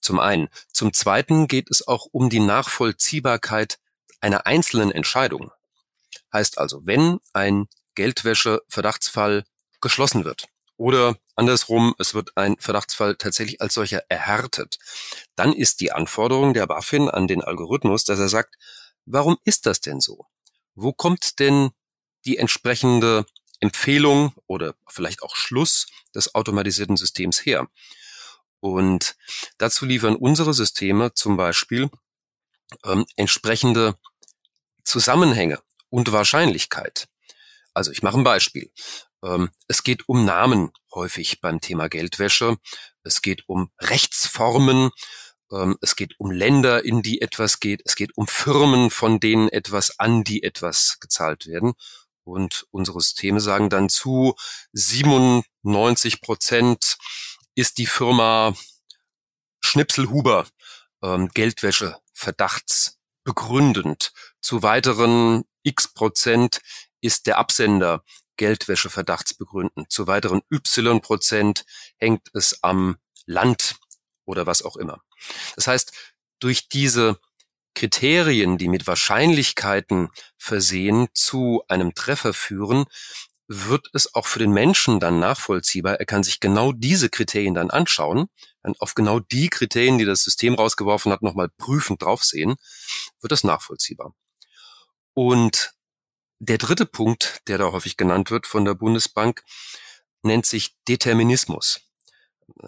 Zum 0.00 0.20
einen. 0.20 0.48
Zum 0.72 0.92
zweiten 0.92 1.48
geht 1.48 1.70
es 1.70 1.86
auch 1.86 2.06
um 2.12 2.30
die 2.30 2.40
Nachvollziehbarkeit 2.40 3.78
einer 4.20 4.46
einzelnen 4.46 4.90
Entscheidung. 4.90 5.50
Heißt 6.32 6.58
also, 6.58 6.86
wenn 6.86 7.18
ein 7.32 7.68
Geldwäsche-Verdachtsfall 7.94 9.44
geschlossen 9.80 10.24
wird 10.24 10.48
oder 10.76 11.16
andersrum, 11.34 11.94
es 11.98 12.14
wird 12.14 12.36
ein 12.36 12.56
Verdachtsfall 12.58 13.16
tatsächlich 13.16 13.60
als 13.60 13.74
solcher 13.74 14.02
erhärtet, 14.08 14.78
dann 15.34 15.52
ist 15.52 15.80
die 15.80 15.92
Anforderung 15.92 16.54
der 16.54 16.66
BaFin 16.66 17.08
an 17.08 17.26
den 17.26 17.42
Algorithmus, 17.42 18.04
dass 18.04 18.18
er 18.18 18.28
sagt, 18.28 18.56
warum 19.06 19.38
ist 19.44 19.66
das 19.66 19.80
denn 19.80 20.00
so? 20.00 20.26
Wo 20.74 20.92
kommt 20.92 21.38
denn 21.38 21.70
die 22.24 22.38
entsprechende 22.38 23.24
Empfehlung 23.60 24.34
oder 24.46 24.74
vielleicht 24.88 25.22
auch 25.22 25.36
Schluss 25.36 25.86
des 26.16 26.34
automatisierten 26.34 26.96
Systems 26.96 27.46
her. 27.46 27.68
Und 28.60 29.16
dazu 29.58 29.84
liefern 29.84 30.16
unsere 30.16 30.54
Systeme 30.54 31.14
zum 31.14 31.36
Beispiel 31.36 31.90
ähm, 32.84 33.06
entsprechende 33.16 33.96
Zusammenhänge 34.82 35.60
und 35.90 36.10
Wahrscheinlichkeit. 36.12 37.06
Also 37.74 37.92
ich 37.92 38.02
mache 38.02 38.18
ein 38.18 38.24
Beispiel. 38.24 38.70
Ähm, 39.22 39.50
es 39.68 39.82
geht 39.82 40.08
um 40.08 40.24
Namen 40.24 40.70
häufig 40.94 41.40
beim 41.40 41.60
Thema 41.60 41.88
Geldwäsche. 41.88 42.56
Es 43.02 43.22
geht 43.22 43.48
um 43.48 43.70
Rechtsformen. 43.78 44.90
Ähm, 45.52 45.76
es 45.80 45.96
geht 45.96 46.18
um 46.18 46.30
Länder, 46.30 46.84
in 46.84 47.02
die 47.02 47.20
etwas 47.20 47.60
geht. 47.60 47.82
Es 47.84 47.94
geht 47.94 48.16
um 48.16 48.26
Firmen, 48.26 48.90
von 48.90 49.20
denen 49.20 49.48
etwas 49.48 49.98
an 49.98 50.24
die 50.24 50.42
etwas 50.42 50.98
gezahlt 51.00 51.46
werden. 51.46 51.74
Und 52.26 52.66
unsere 52.72 53.00
Systeme 53.00 53.40
sagen 53.40 53.70
dann 53.70 53.88
zu 53.88 54.34
97 54.72 56.20
Prozent 56.20 56.98
ist 57.54 57.78
die 57.78 57.86
Firma 57.86 58.52
Schnipselhuber 59.60 60.46
ähm, 61.02 61.28
Geldwäsche 61.34 61.98
verdachtsbegründend. 62.14 64.12
Zu 64.40 64.64
weiteren 64.64 65.44
x 65.62 65.86
Prozent 65.94 66.60
ist 67.00 67.28
der 67.28 67.38
Absender 67.38 68.02
Geldwäsche 68.36 68.90
verdachtsbegründend. 68.90 69.92
Zu 69.92 70.08
weiteren 70.08 70.42
y 70.50 71.00
Prozent 71.00 71.64
hängt 71.96 72.28
es 72.34 72.60
am 72.64 72.96
Land 73.26 73.76
oder 74.24 74.46
was 74.46 74.62
auch 74.62 74.76
immer. 74.76 75.00
Das 75.54 75.68
heißt, 75.68 75.92
durch 76.40 76.68
diese 76.68 77.20
Kriterien, 77.76 78.58
die 78.58 78.68
mit 78.68 78.86
Wahrscheinlichkeiten 78.86 80.08
versehen 80.36 81.08
zu 81.14 81.62
einem 81.68 81.94
Treffer 81.94 82.34
führen, 82.34 82.86
wird 83.48 83.86
es 83.92 84.14
auch 84.14 84.26
für 84.26 84.40
den 84.40 84.50
Menschen 84.50 84.98
dann 84.98 85.20
nachvollziehbar. 85.20 86.00
Er 86.00 86.06
kann 86.06 86.24
sich 86.24 86.40
genau 86.40 86.72
diese 86.72 87.08
Kriterien 87.08 87.54
dann 87.54 87.70
anschauen, 87.70 88.26
dann 88.62 88.74
auf 88.80 88.94
genau 88.94 89.20
die 89.20 89.48
Kriterien, 89.48 89.98
die 89.98 90.04
das 90.04 90.24
System 90.24 90.54
rausgeworfen 90.54 91.12
hat, 91.12 91.22
nochmal 91.22 91.48
prüfend 91.56 92.02
draufsehen, 92.02 92.56
wird 93.20 93.32
es 93.32 93.44
nachvollziehbar. 93.44 94.14
Und 95.14 95.72
der 96.38 96.58
dritte 96.58 96.86
Punkt, 96.86 97.40
der 97.46 97.58
da 97.58 97.72
häufig 97.72 97.96
genannt 97.96 98.30
wird 98.30 98.46
von 98.46 98.64
der 98.64 98.74
Bundesbank, 98.74 99.42
nennt 100.22 100.46
sich 100.46 100.76
Determinismus. 100.88 101.80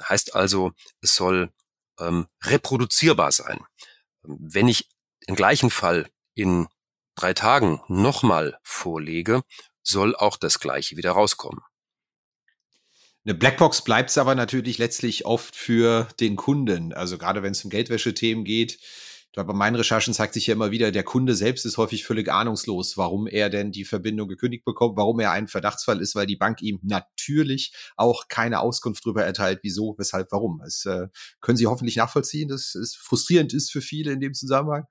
Heißt 0.08 0.34
also, 0.34 0.72
es 1.00 1.14
soll 1.14 1.52
ähm, 1.98 2.26
reproduzierbar 2.44 3.32
sein. 3.32 3.60
Wenn 4.22 4.68
ich 4.68 4.88
den 5.28 5.36
gleichen 5.36 5.70
Fall 5.70 6.08
in 6.34 6.66
drei 7.14 7.34
Tagen 7.34 7.80
nochmal 7.88 8.58
vorlege, 8.62 9.42
soll 9.82 10.16
auch 10.16 10.36
das 10.36 10.60
gleiche 10.60 10.96
wieder 10.96 11.12
rauskommen. 11.12 11.60
Eine 13.24 13.34
Blackbox 13.34 13.82
bleibt 13.82 14.10
es 14.10 14.18
aber 14.18 14.34
natürlich 14.34 14.78
letztlich 14.78 15.26
oft 15.26 15.54
für 15.54 16.08
den 16.20 16.36
Kunden. 16.36 16.92
Also 16.92 17.18
gerade 17.18 17.42
wenn 17.42 17.52
es 17.52 17.62
um 17.62 17.70
Geldwäsche-Themen 17.70 18.44
geht, 18.44 18.78
bei 19.34 19.52
meinen 19.52 19.76
Recherchen 19.76 20.14
zeigt 20.14 20.34
sich 20.34 20.46
ja 20.46 20.54
immer 20.54 20.70
wieder, 20.70 20.90
der 20.90 21.04
Kunde 21.04 21.34
selbst 21.34 21.64
ist 21.64 21.76
häufig 21.76 22.04
völlig 22.04 22.30
ahnungslos, 22.30 22.96
warum 22.96 23.26
er 23.26 23.50
denn 23.50 23.70
die 23.70 23.84
Verbindung 23.84 24.28
gekündigt 24.28 24.64
bekommt, 24.64 24.96
warum 24.96 25.20
er 25.20 25.30
ein 25.30 25.48
Verdachtsfall 25.48 26.00
ist, 26.00 26.14
weil 26.14 26.26
die 26.26 26.36
Bank 26.36 26.62
ihm 26.62 26.80
natürlich 26.82 27.72
auch 27.96 28.28
keine 28.28 28.60
Auskunft 28.60 29.04
darüber 29.04 29.24
erteilt, 29.24 29.60
wieso, 29.62 29.94
weshalb, 29.98 30.32
warum. 30.32 30.60
Das 30.64 30.84
äh, 30.86 31.08
können 31.40 31.56
Sie 31.56 31.66
hoffentlich 31.66 31.96
nachvollziehen, 31.96 32.48
dass 32.48 32.74
es 32.74 32.96
frustrierend 32.96 33.52
ist 33.52 33.70
für 33.70 33.82
viele 33.82 34.12
in 34.12 34.20
dem 34.20 34.34
Zusammenhang. 34.34 34.86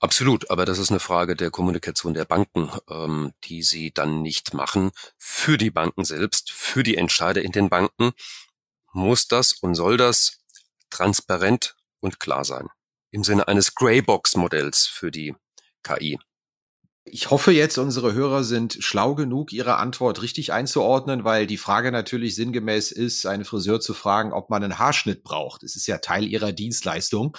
Absolut, 0.00 0.50
aber 0.50 0.64
das 0.64 0.78
ist 0.78 0.90
eine 0.90 1.00
Frage 1.00 1.34
der 1.36 1.50
Kommunikation 1.50 2.14
der 2.14 2.24
Banken, 2.24 2.70
ähm, 2.88 3.32
die 3.44 3.62
sie 3.62 3.92
dann 3.92 4.22
nicht 4.22 4.54
machen. 4.54 4.92
Für 5.18 5.58
die 5.58 5.70
Banken 5.70 6.04
selbst, 6.04 6.52
für 6.52 6.82
die 6.82 6.96
Entscheider 6.96 7.42
in 7.42 7.52
den 7.52 7.68
Banken 7.68 8.12
muss 8.92 9.28
das 9.28 9.52
und 9.52 9.74
soll 9.74 9.96
das 9.96 10.40
transparent 10.90 11.76
und 12.00 12.20
klar 12.20 12.44
sein. 12.44 12.68
Im 13.10 13.24
Sinne 13.24 13.48
eines 13.48 13.74
Greybox-Modells 13.74 14.86
für 14.86 15.10
die 15.10 15.34
KI. 15.82 16.18
Ich 17.10 17.30
hoffe 17.30 17.52
jetzt, 17.52 17.78
unsere 17.78 18.12
Hörer 18.12 18.44
sind 18.44 18.76
schlau 18.80 19.14
genug, 19.14 19.52
ihre 19.52 19.76
Antwort 19.76 20.20
richtig 20.20 20.52
einzuordnen, 20.52 21.24
weil 21.24 21.46
die 21.46 21.56
Frage 21.56 21.90
natürlich 21.90 22.34
sinngemäß 22.34 22.92
ist, 22.92 23.24
einen 23.24 23.46
Friseur 23.46 23.80
zu 23.80 23.94
fragen, 23.94 24.34
ob 24.34 24.50
man 24.50 24.62
einen 24.62 24.78
Haarschnitt 24.78 25.24
braucht. 25.24 25.62
Es 25.62 25.74
ist 25.74 25.86
ja 25.86 25.98
Teil 25.98 26.26
ihrer 26.26 26.52
Dienstleistung. 26.52 27.34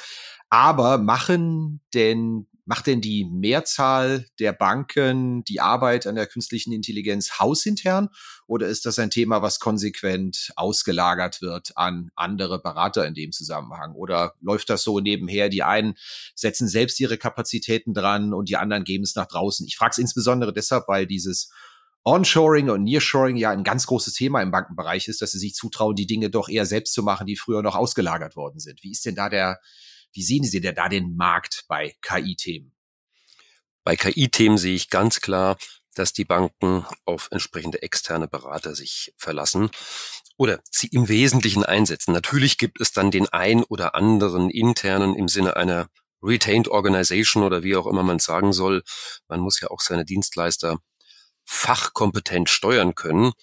Aber 0.49 0.97
machen 0.97 1.81
denn, 1.93 2.47
macht 2.65 2.87
denn 2.87 3.01
die 3.01 3.25
Mehrzahl 3.25 4.25
der 4.39 4.51
Banken 4.51 5.43
die 5.43 5.61
Arbeit 5.61 6.07
an 6.07 6.15
der 6.15 6.25
künstlichen 6.25 6.71
Intelligenz 6.71 7.39
hausintern? 7.39 8.09
Oder 8.47 8.67
ist 8.67 8.85
das 8.85 8.97
ein 8.97 9.11
Thema, 9.11 9.41
was 9.43 9.59
konsequent 9.59 10.51
ausgelagert 10.55 11.41
wird 11.41 11.77
an 11.77 12.09
andere 12.15 12.59
Berater 12.61 13.05
in 13.05 13.13
dem 13.13 13.31
Zusammenhang? 13.31 13.93
Oder 13.93 14.33
läuft 14.41 14.69
das 14.71 14.83
so 14.83 14.99
nebenher? 14.99 15.49
Die 15.49 15.63
einen 15.63 15.95
setzen 16.33 16.67
selbst 16.67 16.99
ihre 16.99 17.17
Kapazitäten 17.17 17.93
dran 17.93 18.33
und 18.33 18.49
die 18.49 18.57
anderen 18.57 18.83
geben 18.83 19.03
es 19.03 19.15
nach 19.15 19.27
draußen. 19.27 19.67
Ich 19.67 19.77
frage 19.77 19.91
es 19.91 19.97
insbesondere 19.99 20.51
deshalb, 20.51 20.87
weil 20.87 21.05
dieses 21.05 21.51
Onshoring 22.03 22.69
und 22.69 22.83
Nearshoring 22.83 23.35
ja 23.35 23.51
ein 23.51 23.63
ganz 23.63 23.85
großes 23.85 24.13
Thema 24.13 24.41
im 24.41 24.51
Bankenbereich 24.51 25.07
ist, 25.09 25.21
dass 25.21 25.33
sie 25.33 25.39
sich 25.39 25.53
zutrauen, 25.53 25.95
die 25.95 26.07
Dinge 26.07 26.29
doch 26.29 26.49
eher 26.49 26.65
selbst 26.65 26.93
zu 26.93 27.03
machen, 27.03 27.27
die 27.27 27.35
früher 27.35 27.61
noch 27.61 27.75
ausgelagert 27.75 28.35
worden 28.35 28.59
sind. 28.59 28.81
Wie 28.83 28.91
ist 28.91 29.05
denn 29.05 29.15
da 29.15 29.29
der, 29.29 29.59
wie 30.13 30.23
sehen 30.23 30.43
Sie 30.43 30.61
denn 30.61 30.75
da 30.75 30.89
den 30.89 31.15
Markt 31.15 31.65
bei 31.67 31.95
KI-Themen? 32.01 32.73
Bei 33.83 33.95
KI-Themen 33.95 34.57
sehe 34.57 34.75
ich 34.75 34.89
ganz 34.89 35.21
klar, 35.21 35.57
dass 35.95 36.13
die 36.13 36.25
Banken 36.25 36.85
auf 37.05 37.27
entsprechende 37.31 37.81
externe 37.81 38.27
Berater 38.27 38.75
sich 38.75 39.13
verlassen. 39.17 39.69
oder 40.37 40.61
sie 40.71 40.87
im 40.87 41.09
Wesentlichen 41.09 41.65
einsetzen. 41.65 42.13
Natürlich 42.13 42.57
gibt 42.57 42.79
es 42.79 42.93
dann 42.93 43.11
den 43.11 43.27
ein 43.27 43.63
oder 43.63 43.93
anderen 43.95 44.49
internen 44.49 45.13
im 45.15 45.27
Sinne 45.27 45.57
einer 45.57 45.89
Retained 46.23 46.69
Organization 46.69 47.43
oder 47.43 47.63
wie 47.63 47.75
auch 47.75 47.87
immer 47.87 48.03
man 48.03 48.19
sagen 48.19 48.53
soll. 48.53 48.83
Man 49.27 49.41
muss 49.41 49.59
ja 49.59 49.69
auch 49.69 49.81
seine 49.81 50.05
Dienstleister 50.05 50.79
fachkompetent 51.43 52.49
steuern 52.49 52.95
können 52.95 53.33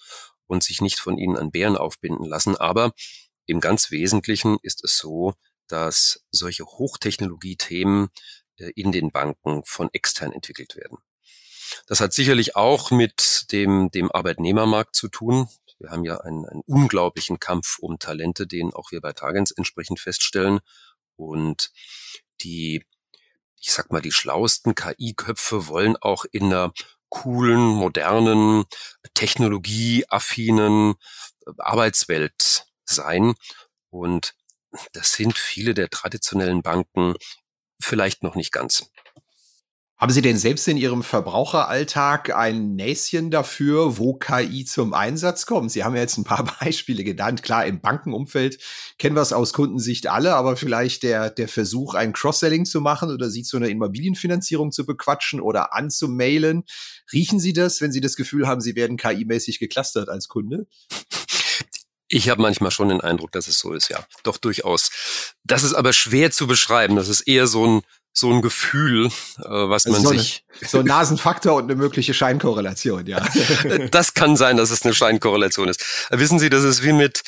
und 0.47 0.63
sich 0.63 0.81
nicht 0.81 0.99
von 0.99 1.17
ihnen 1.17 1.37
an 1.37 1.51
Bären 1.51 1.77
aufbinden 1.77 2.25
lassen. 2.25 2.55
Aber 2.55 2.93
im 3.45 3.59
ganz 3.59 3.91
Wesentlichen 3.91 4.57
ist 4.63 4.83
es 4.83 4.97
so, 4.97 5.33
dass 5.67 6.25
solche 6.31 6.65
Hochtechnologie-Themen 6.65 8.09
äh, 8.57 8.71
in 8.75 8.91
den 8.91 9.11
Banken 9.11 9.63
von 9.65 9.89
extern 9.93 10.31
entwickelt 10.31 10.75
werden. 10.75 10.97
Das 11.85 11.99
hat 11.99 12.13
sicherlich 12.13 12.55
auch 12.55 12.91
mit 12.91 13.51
dem, 13.51 13.91
dem 13.91 14.11
Arbeitnehmermarkt 14.11 14.95
zu 14.95 15.09
tun. 15.09 15.47
Wir 15.79 15.91
haben 15.91 16.03
ja 16.03 16.17
einen, 16.21 16.45
einen 16.45 16.63
unglaublichen 16.65 17.39
Kampf 17.39 17.77
um 17.79 17.99
Talente, 17.99 18.47
den 18.47 18.73
auch 18.73 18.91
wir 18.91 19.01
bei 19.01 19.13
Tagens 19.13 19.51
entsprechend 19.51 19.99
feststellen. 19.99 20.59
Und 21.15 21.71
die, 22.41 22.85
ich 23.59 23.71
sag 23.71 23.91
mal, 23.91 24.01
die 24.01 24.11
schlauesten 24.11 24.75
KI-Köpfe 24.75 25.67
wollen 25.67 25.97
auch 25.97 26.25
in 26.31 26.45
einer 26.45 26.73
coolen, 27.09 27.61
modernen, 27.61 28.65
technologieaffinen 29.13 30.95
Arbeitswelt 31.57 32.65
sein. 32.85 33.35
Und 33.89 34.33
das 34.93 35.13
sind 35.13 35.37
viele 35.37 35.73
der 35.73 35.89
traditionellen 35.89 36.61
Banken 36.61 37.15
vielleicht 37.79 38.23
noch 38.23 38.35
nicht 38.35 38.51
ganz. 38.51 38.89
Haben 39.99 40.13
Sie 40.13 40.21
denn 40.21 40.37
selbst 40.37 40.67
in 40.67 40.77
Ihrem 40.77 41.01
Verbraucheralltag 41.01 42.29
ein 42.35 42.75
Näschen 42.75 43.31
dafür, 43.31 43.97
wo 43.97 44.13
KI 44.13 44.63
zum 44.63 44.93
Einsatz 44.93 45.47
kommt? 45.47 45.71
Sie 45.71 45.83
haben 45.83 45.95
ja 45.95 46.01
jetzt 46.01 46.19
ein 46.19 46.23
paar 46.23 46.45
Beispiele 46.59 47.03
genannt. 47.03 47.41
Klar, 47.41 47.65
im 47.65 47.81
Bankenumfeld 47.81 48.59
kennen 48.99 49.15
wir 49.15 49.23
es 49.23 49.33
aus 49.33 49.53
Kundensicht 49.53 50.05
alle, 50.05 50.35
aber 50.35 50.55
vielleicht 50.55 51.01
der, 51.01 51.31
der 51.31 51.47
Versuch, 51.47 51.95
ein 51.95 52.13
Cross-Selling 52.13 52.65
zu 52.65 52.79
machen 52.79 53.09
oder 53.09 53.31
Sie 53.31 53.41
zu 53.41 53.57
einer 53.57 53.69
Immobilienfinanzierung 53.69 54.71
zu 54.71 54.85
bequatschen 54.85 55.41
oder 55.41 55.73
anzumailen. 55.73 56.65
Riechen 57.11 57.39
Sie 57.39 57.53
das, 57.53 57.81
wenn 57.81 57.91
Sie 57.91 58.01
das 58.01 58.15
Gefühl 58.15 58.47
haben, 58.47 58.61
Sie 58.61 58.75
werden 58.75 58.97
KI-mäßig 58.97 59.57
geclustert 59.57 60.09
als 60.09 60.27
Kunde? 60.27 60.67
Ich 62.09 62.29
habe 62.29 62.41
manchmal 62.41 62.71
schon 62.71 62.89
den 62.89 63.01
Eindruck, 63.01 63.31
dass 63.31 63.47
es 63.47 63.59
so 63.59 63.73
ist, 63.73 63.89
ja. 63.89 64.05
Doch 64.23 64.37
durchaus. 64.37 64.89
Das 65.43 65.63
ist 65.63 65.73
aber 65.73 65.93
schwer 65.93 66.31
zu 66.31 66.47
beschreiben. 66.47 66.95
Das 66.95 67.09
ist 67.09 67.21
eher 67.21 67.47
so 67.47 67.65
ein 67.65 67.81
so 68.13 68.31
ein 68.31 68.41
Gefühl, 68.41 69.07
äh, 69.07 69.11
was 69.43 69.85
also 69.85 69.91
man 69.91 70.01
so 70.01 70.09
sich. 70.09 70.43
Eine, 70.59 70.69
so 70.69 70.79
ein 70.79 70.85
Nasenfaktor 70.85 71.55
und 71.55 71.65
eine 71.65 71.75
mögliche 71.75 72.15
Scheinkorrelation, 72.15 73.05
ja. 73.05 73.23
das 73.91 74.15
kann 74.15 74.35
sein, 74.35 74.57
dass 74.57 74.71
es 74.71 74.81
eine 74.83 74.95
Scheinkorrelation 74.95 75.69
ist. 75.69 76.07
Wissen 76.09 76.39
Sie, 76.39 76.49
das 76.49 76.63
ist 76.63 76.83
wie 76.83 76.93
mit 76.93 77.21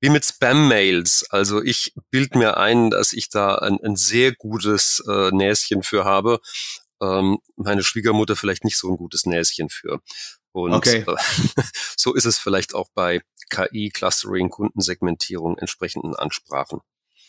wie 0.00 0.10
mit 0.10 0.22
Spam-Mails. 0.22 1.30
Also 1.30 1.62
ich 1.62 1.94
bild 2.10 2.34
mir 2.34 2.58
ein, 2.58 2.90
dass 2.90 3.14
ich 3.14 3.30
da 3.30 3.54
ein, 3.54 3.78
ein 3.82 3.96
sehr 3.96 4.32
gutes 4.32 5.02
äh, 5.08 5.30
Näschen 5.30 5.82
für 5.82 6.04
habe. 6.04 6.40
Ähm, 7.00 7.38
meine 7.56 7.82
Schwiegermutter 7.82 8.36
vielleicht 8.36 8.64
nicht 8.64 8.76
so 8.76 8.90
ein 8.90 8.98
gutes 8.98 9.24
Näschen 9.24 9.70
für. 9.70 10.00
Und 10.52 10.74
okay. 10.74 11.06
äh, 11.06 11.16
so 11.96 12.12
ist 12.12 12.26
es 12.26 12.38
vielleicht 12.38 12.74
auch 12.74 12.88
bei 12.94 13.22
KI, 13.54 13.90
Clustering, 13.90 14.50
Kundensegmentierung, 14.50 15.58
entsprechenden 15.58 16.14
Ansprachen. 16.16 16.80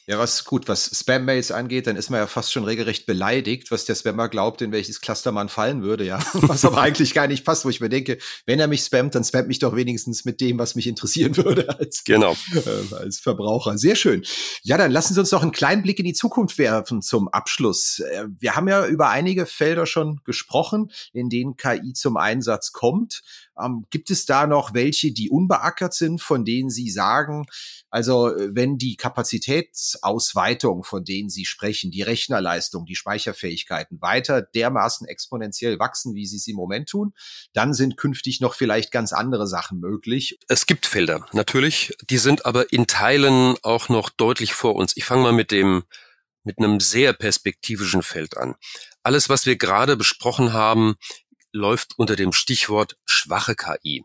Ja, 0.07 0.19
was 0.19 0.45
gut, 0.45 0.67
was 0.67 0.99
Spam-Mails 0.99 1.51
angeht, 1.51 1.88
dann 1.88 1.95
ist 1.95 2.11
man 2.11 2.19
ja 2.19 2.27
fast 2.27 2.53
schon 2.53 2.63
regelrecht 2.63 3.07
beleidigt, 3.07 3.71
was 3.71 3.85
der 3.85 3.95
Spammer 3.95 4.29
glaubt, 4.29 4.61
in 4.61 4.71
welches 4.71 5.01
Cluster 5.01 5.31
man 5.31 5.49
fallen 5.49 5.81
würde, 5.81 6.05
ja. 6.05 6.19
Was 6.33 6.63
aber 6.63 6.79
eigentlich 6.79 7.15
gar 7.15 7.25
nicht 7.25 7.43
passt, 7.43 7.65
wo 7.65 7.69
ich 7.69 7.81
mir 7.81 7.89
denke, 7.89 8.19
wenn 8.45 8.59
er 8.59 8.67
mich 8.67 8.83
spammt, 8.83 9.15
dann 9.15 9.23
spammt 9.23 9.47
mich 9.47 9.57
doch 9.57 9.75
wenigstens 9.75 10.23
mit 10.23 10.41
dem, 10.41 10.59
was 10.59 10.75
mich 10.75 10.85
interessieren 10.85 11.35
würde 11.43 11.79
als, 11.79 12.03
genau. 12.03 12.35
Äh, 12.53 12.93
als 12.93 13.19
Verbraucher. 13.19 13.79
Sehr 13.79 13.95
schön. 13.95 14.23
Ja, 14.61 14.77
dann 14.77 14.91
lassen 14.91 15.15
Sie 15.15 15.19
uns 15.19 15.31
noch 15.31 15.41
einen 15.41 15.51
kleinen 15.51 15.81
Blick 15.81 15.97
in 15.97 16.05
die 16.05 16.13
Zukunft 16.13 16.59
werfen 16.59 17.01
zum 17.01 17.27
Abschluss. 17.27 17.99
Äh, 17.99 18.25
wir 18.38 18.55
haben 18.55 18.67
ja 18.67 18.85
über 18.85 19.09
einige 19.09 19.47
Felder 19.47 19.88
schon 19.88 20.21
gesprochen, 20.23 20.91
in 21.13 21.29
denen 21.29 21.57
KI 21.57 21.93
zum 21.93 22.17
Einsatz 22.17 22.73
kommt. 22.73 23.23
Ähm, 23.60 23.86
gibt 23.89 24.10
es 24.10 24.26
da 24.26 24.48
noch 24.48 24.74
welche, 24.74 25.12
die 25.12 25.30
unbeackert 25.30 25.94
sind, 25.94 26.22
von 26.22 26.46
denen 26.46 26.70
Sie 26.70 26.89
sagen, 26.89 27.46
also 27.89 28.36
äh, 28.36 28.54
wenn 28.54 28.78
die 28.78 28.98
Kapazitätsausweitung, 28.98 30.84
von 30.84 31.06
denen 31.06 31.30
Sie 31.30 31.46
sprechen, 31.46 31.91
die 31.91 32.02
Rechnerleistung, 32.02 32.86
die 32.86 32.96
Speicherfähigkeiten 32.96 34.02
weiter 34.02 34.41
dermaßen 34.41 35.08
exponentiell 35.08 35.80
wachsen, 35.80 36.15
wie 36.15 36.26
sie 36.26 36.38
es 36.38 36.48
im 36.48 36.56
Moment 36.56 36.89
tun, 36.89 37.13
dann 37.54 37.74
sind 37.74 37.98
künftig 37.98 38.41
noch 38.41 38.54
vielleicht 38.54 38.91
ganz 38.91 39.13
andere 39.13 39.48
Sachen 39.48 39.80
möglich. 39.80 40.39
Es 40.48 40.65
gibt 40.65 40.86
Felder, 40.86 41.26
natürlich. 41.32 41.96
Die 42.10 42.18
sind 42.18 42.46
aber 42.46 42.72
in 42.74 42.88
Teilen 42.88 43.56
auch 43.63 43.89
noch 43.89 44.10
deutlich 44.10 44.54
vor 44.54 44.76
uns. 44.76 44.96
Ich 44.98 45.06
fange 45.06 45.24
mal 45.24 45.34
mit 45.34 45.52
dem 45.52 45.84
mit 46.46 46.60
einem 46.60 46.80
sehr 46.80 47.12
perspektivischen 47.13 48.04
Feld 48.04 48.38
an. 48.38 48.56
Alles, 49.04 49.30
was 49.30 49.46
wir 49.46 49.56
gerade 49.56 49.98
besprochen 49.98 50.54
haben, 50.54 50.96
läuft 51.56 51.98
unter 51.98 52.15
dem 52.15 52.34
Stichwort 52.34 52.98
schwache 53.06 53.56
KI. 53.56 54.04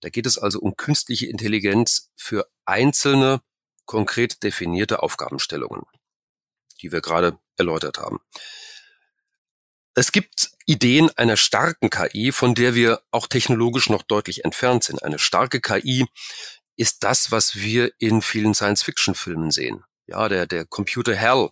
Da 0.00 0.08
geht 0.08 0.26
es 0.26 0.38
also 0.38 0.58
um 0.58 0.76
künstliche 0.76 1.26
Intelligenz 1.26 2.10
für 2.16 2.48
einzelne 2.64 3.40
konkret 3.84 4.42
definierte 4.42 5.02
Aufgabenstellungen, 5.02 5.84
die 6.82 6.90
wir 6.92 7.00
gerade 7.00 7.38
erläutert 7.56 7.98
haben. 7.98 8.20
Es 9.94 10.12
gibt 10.12 10.50
Ideen 10.66 11.10
einer 11.16 11.36
starken 11.36 11.88
KI, 11.90 12.32
von 12.32 12.54
der 12.54 12.74
wir 12.74 13.02
auch 13.10 13.28
technologisch 13.28 13.88
noch 13.88 14.02
deutlich 14.02 14.44
entfernt 14.44 14.84
sind. 14.84 15.02
Eine 15.02 15.18
starke 15.18 15.60
KI 15.60 16.06
ist 16.76 17.04
das, 17.04 17.30
was 17.30 17.54
wir 17.56 17.92
in 17.98 18.20
vielen 18.20 18.52
Science-Fiction-Filmen 18.52 19.50
sehen. 19.50 19.84
Ja, 20.06 20.28
der, 20.28 20.46
der 20.46 20.66
Computer 20.66 21.14
Hell 21.14 21.50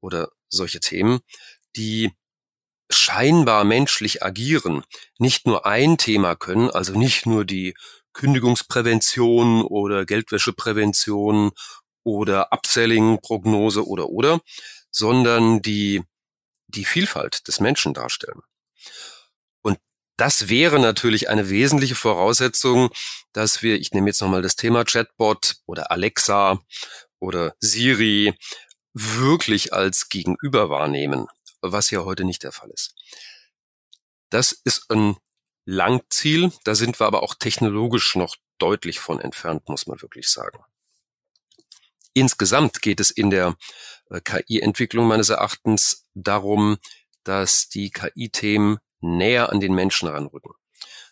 oder 0.00 0.30
solche 0.48 0.80
Themen, 0.80 1.20
die 1.76 2.12
scheinbar 2.90 3.64
menschlich 3.64 4.22
agieren, 4.22 4.84
nicht 5.18 5.46
nur 5.46 5.66
ein 5.66 5.98
Thema 5.98 6.36
können, 6.36 6.70
also 6.70 6.98
nicht 6.98 7.26
nur 7.26 7.44
die 7.44 7.74
Kündigungsprävention 8.12 9.62
oder 9.62 10.06
Geldwäscheprävention 10.06 11.50
oder 12.04 12.52
Upselling-Prognose 12.52 13.86
oder 13.86 14.08
oder, 14.08 14.40
sondern 14.90 15.60
die, 15.60 16.02
die 16.68 16.84
Vielfalt 16.84 17.46
des 17.48 17.60
Menschen 17.60 17.92
darstellen. 17.92 18.40
Und 19.62 19.78
das 20.16 20.48
wäre 20.48 20.78
natürlich 20.78 21.28
eine 21.28 21.50
wesentliche 21.50 21.96
Voraussetzung, 21.96 22.90
dass 23.32 23.62
wir, 23.62 23.76
ich 23.76 23.92
nehme 23.92 24.08
jetzt 24.08 24.22
nochmal 24.22 24.42
das 24.42 24.56
Thema 24.56 24.84
Chatbot 24.84 25.56
oder 25.66 25.90
Alexa 25.90 26.60
oder 27.18 27.54
Siri, 27.60 28.34
wirklich 28.94 29.74
als 29.74 30.08
Gegenüber 30.08 30.70
wahrnehmen 30.70 31.26
was 31.72 31.90
ja 31.90 32.04
heute 32.04 32.24
nicht 32.24 32.42
der 32.42 32.52
Fall 32.52 32.70
ist. 32.70 32.94
Das 34.30 34.52
ist 34.52 34.90
ein 34.90 35.16
Langziel, 35.64 36.52
da 36.64 36.74
sind 36.74 37.00
wir 37.00 37.06
aber 37.06 37.22
auch 37.22 37.34
technologisch 37.34 38.14
noch 38.14 38.36
deutlich 38.58 39.00
von 39.00 39.20
entfernt, 39.20 39.68
muss 39.68 39.86
man 39.86 40.00
wirklich 40.00 40.28
sagen. 40.28 40.60
Insgesamt 42.14 42.80
geht 42.80 43.00
es 43.00 43.10
in 43.10 43.30
der 43.30 43.56
äh, 44.10 44.20
KI-Entwicklung 44.20 45.06
meines 45.06 45.28
Erachtens 45.28 46.06
darum, 46.14 46.78
dass 47.24 47.68
die 47.68 47.90
KI-Themen 47.90 48.78
näher 49.00 49.50
an 49.50 49.60
den 49.60 49.74
Menschen 49.74 50.08
ranrücken. 50.08 50.52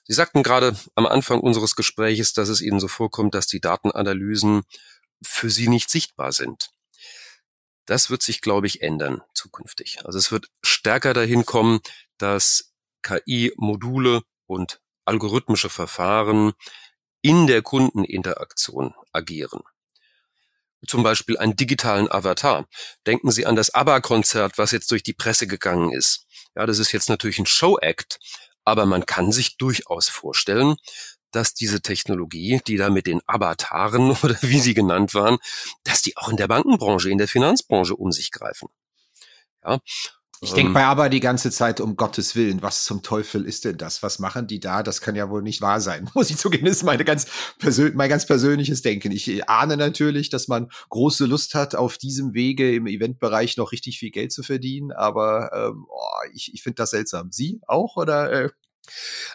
Sie 0.05 0.13
sagten 0.13 0.43
gerade 0.43 0.77
am 0.95 1.07
Anfang 1.07 1.41
unseres 1.41 1.77
Gespräches, 1.77 2.33
dass 2.33 2.49
es 2.49 2.61
Ihnen 2.61 2.81
so 2.81 2.89
vorkommt, 2.89 3.35
dass 3.35 3.47
die 3.47 3.61
Datenanalysen 3.61 4.63
für 5.23 5.51
Sie 5.51 5.69
nicht 5.69 5.91
sichtbar 5.91 6.33
sind. 6.33 6.71
Das 7.87 8.11
wird 8.11 8.23
sich, 8.23 8.41
glaube 8.41 8.67
ich, 8.67 8.83
ändern 8.83 9.23
zukünftig. 9.35 10.05
Also 10.05 10.19
es 10.19 10.33
wird 10.33 10.49
stärker 10.63 11.13
dahin 11.15 11.45
kommen, 11.45 11.81
dass 12.19 12.73
KI-Module 13.03 14.23
und 14.47 14.81
algorithmische 15.05 15.69
Verfahren 15.69 16.53
in 17.21 17.47
der 17.47 17.63
Kundeninteraktion 17.63 18.95
agieren. 19.13 19.63
Zum 20.87 21.03
Beispiel 21.03 21.39
einen 21.39 21.57
digitalen 21.57 22.11
Avatar. 22.11 22.67
Denken 23.07 23.31
Sie 23.31 23.47
an 23.47 23.57
das 23.57 23.73
ABBA-Konzert, 23.75 24.59
was 24.59 24.71
jetzt 24.71 24.91
durch 24.91 25.03
die 25.03 25.15
Presse 25.15 25.47
gegangen 25.47 25.91
ist. 25.93 26.27
Ja, 26.55 26.67
das 26.67 26.79
ist 26.79 26.93
jetzt 26.93 27.09
natürlich 27.09 27.39
ein 27.39 27.47
Show-Act, 27.47 28.19
aber 28.65 28.85
man 28.87 29.07
kann 29.07 29.33
sich 29.33 29.57
durchaus 29.57 30.09
vorstellen, 30.09 30.77
dass 31.35 31.55
diese 31.55 31.81
Technologie, 31.81 32.61
die 32.67 32.77
da 32.77 32.91
mit 32.91 33.07
den 33.07 33.21
Avataren 33.27 34.11
oder 34.23 34.37
wie 34.43 34.61
sie 34.61 34.75
genannt 34.75 35.15
waren, 35.15 35.39
dass 35.85 36.03
die 36.03 36.17
auch 36.17 36.29
in 36.29 36.37
der 36.37 36.49
Bankenbranche, 36.49 37.11
in 37.11 37.19
der 37.19 37.29
Finanzbranche 37.29 37.97
um 37.97 38.13
sich 38.13 38.31
greifen. 38.31 38.69
Ja. 39.65 39.81
Ich 40.41 40.53
denke 40.53 40.69
ähm, 40.69 40.75
bei 40.75 40.85
aber 40.85 41.09
die 41.09 41.21
ganze 41.21 41.51
Zeit, 41.51 41.81
um 41.81 41.97
Gottes 41.97 42.37
Willen, 42.37 42.61
was 42.61 42.85
zum 42.85 43.03
Teufel 43.03 43.47
ist 43.47 43.65
denn 43.65 43.79
das? 43.79 44.03
Was 44.03 44.19
machen 44.19 44.47
die 44.47 44.61
da? 44.61 44.83
Das 44.83 45.01
kann 45.01 45.17
ja 45.17 45.31
wohl 45.31 45.43
nicht 45.43 45.63
wahr 45.63 45.81
sein. 45.81 46.11
Muss 46.15 46.29
ich 46.29 46.37
zugeben, 46.37 46.67
ist 46.67 46.83
meine 46.83 47.05
ganz 47.05 47.27
mein 47.95 48.11
ganz 48.11 48.27
persönliches 48.27 48.83
Denken. 48.83 49.11
Ich 49.11 49.49
ahne 49.49 49.77
natürlich, 49.77 50.29
dass 50.29 50.49
man 50.49 50.71
große 50.91 51.25
Lust 51.25 51.55
hat, 51.55 51.75
auf 51.75 51.97
diesem 51.97 52.35
Wege 52.35 52.75
im 52.75 52.87
Eventbereich 52.87 53.57
noch 53.57 53.73
richtig 53.73 53.99
viel 53.99 54.11
Geld 54.11 54.33
zu 54.33 54.43
verdienen, 54.43 54.93
aber 54.93 55.51
ähm, 55.55 55.87
oh, 55.89 56.29
ich, 56.35 56.53
ich 56.53 56.63
finde 56.63 56.77
das 56.77 56.91
seltsam. 56.91 57.33
Sie 57.33 57.61
auch 57.67 57.97
oder? 57.97 58.31
Äh? 58.31 58.51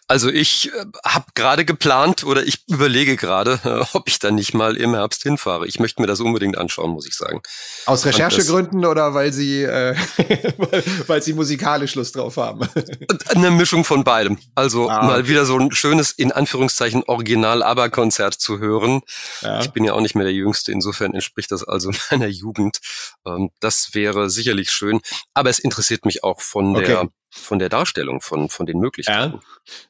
Also 0.08 0.30
ich 0.30 0.72
äh, 0.74 0.86
habe 1.06 1.26
gerade 1.36 1.66
geplant 1.66 2.24
oder 2.24 2.44
ich 2.44 2.64
überlege 2.68 3.16
gerade, 3.16 3.60
äh, 3.64 3.86
ob 3.94 4.08
ich 4.08 4.18
dann 4.18 4.36
nicht 4.36 4.56
mal 4.56 4.76
im 4.76 4.96
Herbst 4.96 5.22
hinfahre. 5.22 5.68
Ich 5.68 5.80
möchte 5.80 6.02
mir 6.02 6.08
das 6.08 6.20
unbedingt 6.20 6.58
anschauen, 6.58 6.90
muss 6.92 7.08
ich 7.08 7.16
sagen. 7.16 7.42
Aus 7.86 8.06
Recherchegründen 8.06 8.86
oder 8.86 9.14
weil 9.14 9.32
Sie, 9.34 9.62
äh, 9.62 9.96
weil 11.08 11.22
Sie 11.22 11.34
musikalisch 11.34 11.94
Lust 11.94 12.16
drauf 12.16 12.38
haben? 12.38 12.68
Eine 13.28 13.52
Mischung 13.52 13.84
von 13.84 14.04
beidem. 14.04 14.40
Also 14.56 14.90
ah, 14.90 15.04
mal 15.04 15.28
wieder 15.28 15.46
so 15.46 15.58
ein 15.60 15.72
schönes, 15.72 16.12
in 16.12 16.32
Anführungszeichen, 16.32 17.04
Original-Aber-Konzert 17.04 18.34
zu 18.34 18.58
hören. 18.58 19.02
Ja. 19.42 19.60
Ich 19.62 19.70
bin 19.72 19.84
ja 19.84 19.94
auch 19.94 20.02
nicht 20.02 20.16
mehr 20.16 20.26
der 20.26 20.34
Jüngste, 20.34 20.72
insofern 20.72 21.14
entspricht 21.14 21.52
das 21.52 21.64
also 21.64 21.92
meiner 22.10 22.28
Jugend. 22.28 22.80
Ähm, 23.28 23.52
das 23.60 23.90
wäre 23.94 24.32
sicherlich 24.32 24.72
schön. 24.72 25.02
Aber 25.36 25.52
es 25.52 25.60
interessiert 25.60 26.06
mich 26.06 26.24
auch 26.24 26.42
von 26.42 26.76
okay. 26.76 26.88
der 26.88 27.10
von 27.32 27.60
der 27.60 27.70
Darstellung, 27.70 28.22
von, 28.22 28.50
von 28.50 28.66
den 28.66 28.80
Möglichkeiten. 28.80 29.34
Ja, 29.34 29.40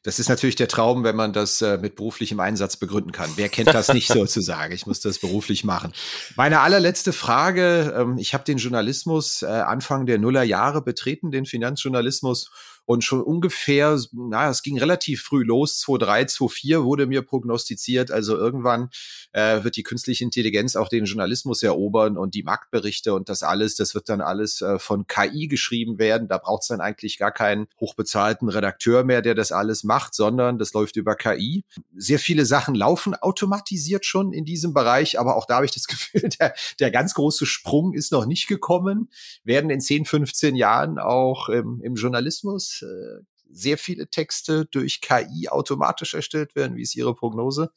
das 0.04 0.20
ist 0.20 0.30
natürlich 0.30 0.56
der 0.56 0.68
Traum, 0.68 1.04
wenn 1.04 1.16
man 1.16 1.32
das 1.32 1.62
äh, 1.62 1.78
mit 1.78 1.96
beruflichem 1.96 2.40
Einsatz 2.40 2.78
begründen 2.78 3.12
kann. 3.12 3.32
Wer 3.36 3.50
kennt 3.50 3.70
das 3.70 3.94
nicht 3.94 4.08
sozusagen? 4.14 4.74
Ich 4.74 4.86
muss 4.86 5.00
das 5.00 5.20
beruflich 5.20 5.64
machen. 5.64 5.94
Meine 6.36 6.60
allerletzte 6.60 7.14
Frage, 7.14 7.96
ähm, 7.98 8.18
ich 8.18 8.34
habe 8.34 8.44
den 8.44 8.58
Journalismus 8.58 9.42
äh, 9.42 9.46
Anfang 9.46 10.06
der 10.06 10.18
Nullerjahre 10.18 10.82
betreten, 10.82 11.32
den 11.32 11.46
Finanzjournalismus 11.46 12.52
und 12.90 13.04
schon 13.04 13.22
ungefähr, 13.22 14.00
na, 14.14 14.50
es 14.50 14.64
ging 14.64 14.80
relativ 14.80 15.22
früh 15.22 15.44
los, 15.44 15.78
2003, 15.82 16.26
2004 16.26 16.84
wurde 16.86 17.06
mir 17.06 17.22
prognostiziert, 17.22 18.10
also 18.10 18.36
irgendwann 18.36 18.90
äh, 19.32 19.64
wird 19.64 19.76
die 19.76 19.84
künstliche 19.84 20.24
Intelligenz 20.24 20.76
auch 20.76 20.90
den 20.90 21.06
Journalismus 21.06 21.62
erobern 21.62 22.18
und 22.18 22.34
die 22.34 22.42
Marktberichte 22.42 23.14
und 23.14 23.30
das 23.30 23.44
alles, 23.44 23.76
das 23.76 23.94
wird 23.94 24.10
dann 24.10 24.22
alles 24.22 24.62
äh, 24.62 24.80
von 24.80 25.06
KI 25.06 25.48
geschrieben 25.48 26.00
werden. 26.00 26.28
Da 26.28 26.40
braucht 26.40 26.64
es 26.64 26.70
dann 26.70 26.82
eigentlich 26.82 27.20
gar 27.20 27.32
keinen 27.32 27.68
hochbezahlten 27.80 28.50
Redakteur 28.50 29.04
mehr, 29.04 29.22
der 29.22 29.36
das 29.36 29.52
alles 29.52 29.84
macht, 29.84 30.16
sondern 30.16 30.58
das 30.58 30.74
läuft 30.74 30.96
über 30.96 31.16
KI. 31.16 31.66
Sehr 31.96 32.18
viele 32.18 32.48
Sachen 32.48 32.74
laufen 32.74 33.14
automatisiert 33.14 34.04
schon 34.04 34.34
in 34.34 34.46
diesem 34.46 34.74
Bereich, 34.74 35.20
aber 35.20 35.36
auch 35.36 35.46
da 35.46 35.58
habe 35.58 35.66
ich 35.66 35.74
das 35.74 35.86
Gefühl, 35.88 36.28
der, 36.40 36.56
der 36.80 36.90
ganz 36.90 37.14
große 37.14 37.46
Sprung 37.46 37.94
ist 37.94 38.12
noch 38.12 38.26
nicht 38.26 38.48
gekommen. 38.48 39.12
Werden 39.44 39.70
in 39.70 39.80
10, 39.80 40.06
15 40.06 40.56
Jahren 40.56 40.98
auch 40.98 41.50
ähm, 41.50 41.82
im 41.84 41.94
Journalismus 41.94 42.79
äh, 42.82 43.24
sehr 43.52 43.78
viele 43.78 44.10
Texte 44.10 44.66
durch 44.66 45.02
KI 45.02 45.50
automatisch 45.50 46.14
erstellt 46.14 46.56
werden? 46.56 46.78
Wie 46.78 46.84
ist 46.84 46.96
Ihre 46.96 47.16
Prognose? 47.16 47.72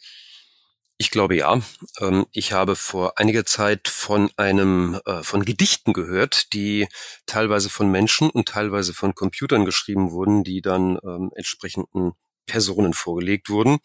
Ich 0.98 1.10
glaube 1.10 1.36
ja. 1.36 1.60
Ähm, 2.00 2.26
ich 2.30 2.52
habe 2.52 2.76
vor 2.76 3.18
einiger 3.18 3.44
Zeit 3.44 3.88
von 3.88 4.30
einem 4.36 5.00
äh, 5.04 5.22
von 5.22 5.44
Gedichten 5.44 5.92
gehört, 5.92 6.52
die 6.52 6.86
teilweise 7.26 7.70
von 7.70 7.90
Menschen 7.90 8.30
und 8.30 8.48
teilweise 8.48 8.94
von 8.94 9.14
Computern 9.14 9.64
geschrieben 9.64 10.12
wurden, 10.12 10.44
die 10.44 10.60
dann 10.60 10.98
ähm, 11.02 11.32
entsprechenden 11.34 12.12
Personen 12.46 12.94
vorgelegt 12.94 13.48
wurden. 13.48 13.78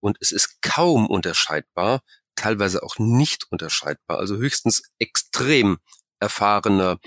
Und 0.00 0.18
es 0.20 0.32
ist 0.32 0.60
kaum 0.62 1.06
unterscheidbar, 1.06 2.00
teilweise 2.34 2.82
auch 2.82 2.98
nicht 2.98 3.46
unterscheidbar, 3.50 4.18
also 4.18 4.36
höchstens 4.36 4.82
extrem 4.98 5.78
erfahrene 6.20 6.98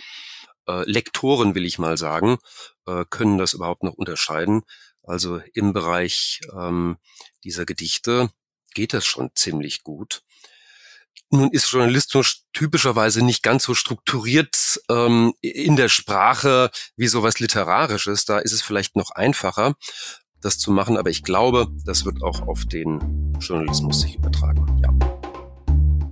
äh, 0.70 0.84
Lektoren, 0.90 1.56
will 1.56 1.66
ich 1.66 1.80
mal 1.80 1.98
sagen, 1.98 2.38
äh, 2.86 3.04
können 3.10 3.38
das 3.38 3.54
überhaupt 3.54 3.84
noch 3.84 3.94
unterscheiden. 3.94 4.62
Also 5.04 5.42
im 5.54 5.74
Bereich 5.74 6.42
ähm, 6.54 6.98
dieser 7.44 7.66
Gedichte 7.66 8.30
geht 8.74 8.94
das 8.94 9.06
schon 9.06 9.32
ziemlich 9.34 9.84
gut. 9.84 10.22
Nun 11.32 11.52
ist 11.52 11.72
Journalismus 11.72 12.46
typischerweise 12.54 13.24
nicht 13.24 13.44
ganz 13.44 13.64
so 13.64 13.76
strukturiert 13.76 14.82
ähm, 14.90 15.34
in 15.42 15.76
der 15.76 15.90
Sprache 15.90 16.72
wie 16.96 17.08
sowas 17.08 17.40
Literarisches. 17.40 18.26
Da 18.26 18.40
ist 18.40 18.52
es 18.52 18.62
vielleicht 18.62 18.96
noch 18.96 19.12
einfacher, 19.12 19.76
das 20.42 20.58
zu 20.58 20.72
machen, 20.72 20.98
aber 20.98 21.10
ich 21.10 21.24
glaube, 21.24 21.68
das 21.86 22.06
wird 22.06 22.24
auch 22.24 22.48
auf 22.48 22.66
den 22.66 23.34
Journalismus 23.40 24.02
sich 24.02 24.16
übertragen. 24.16 24.82
Ja. 24.84 25.19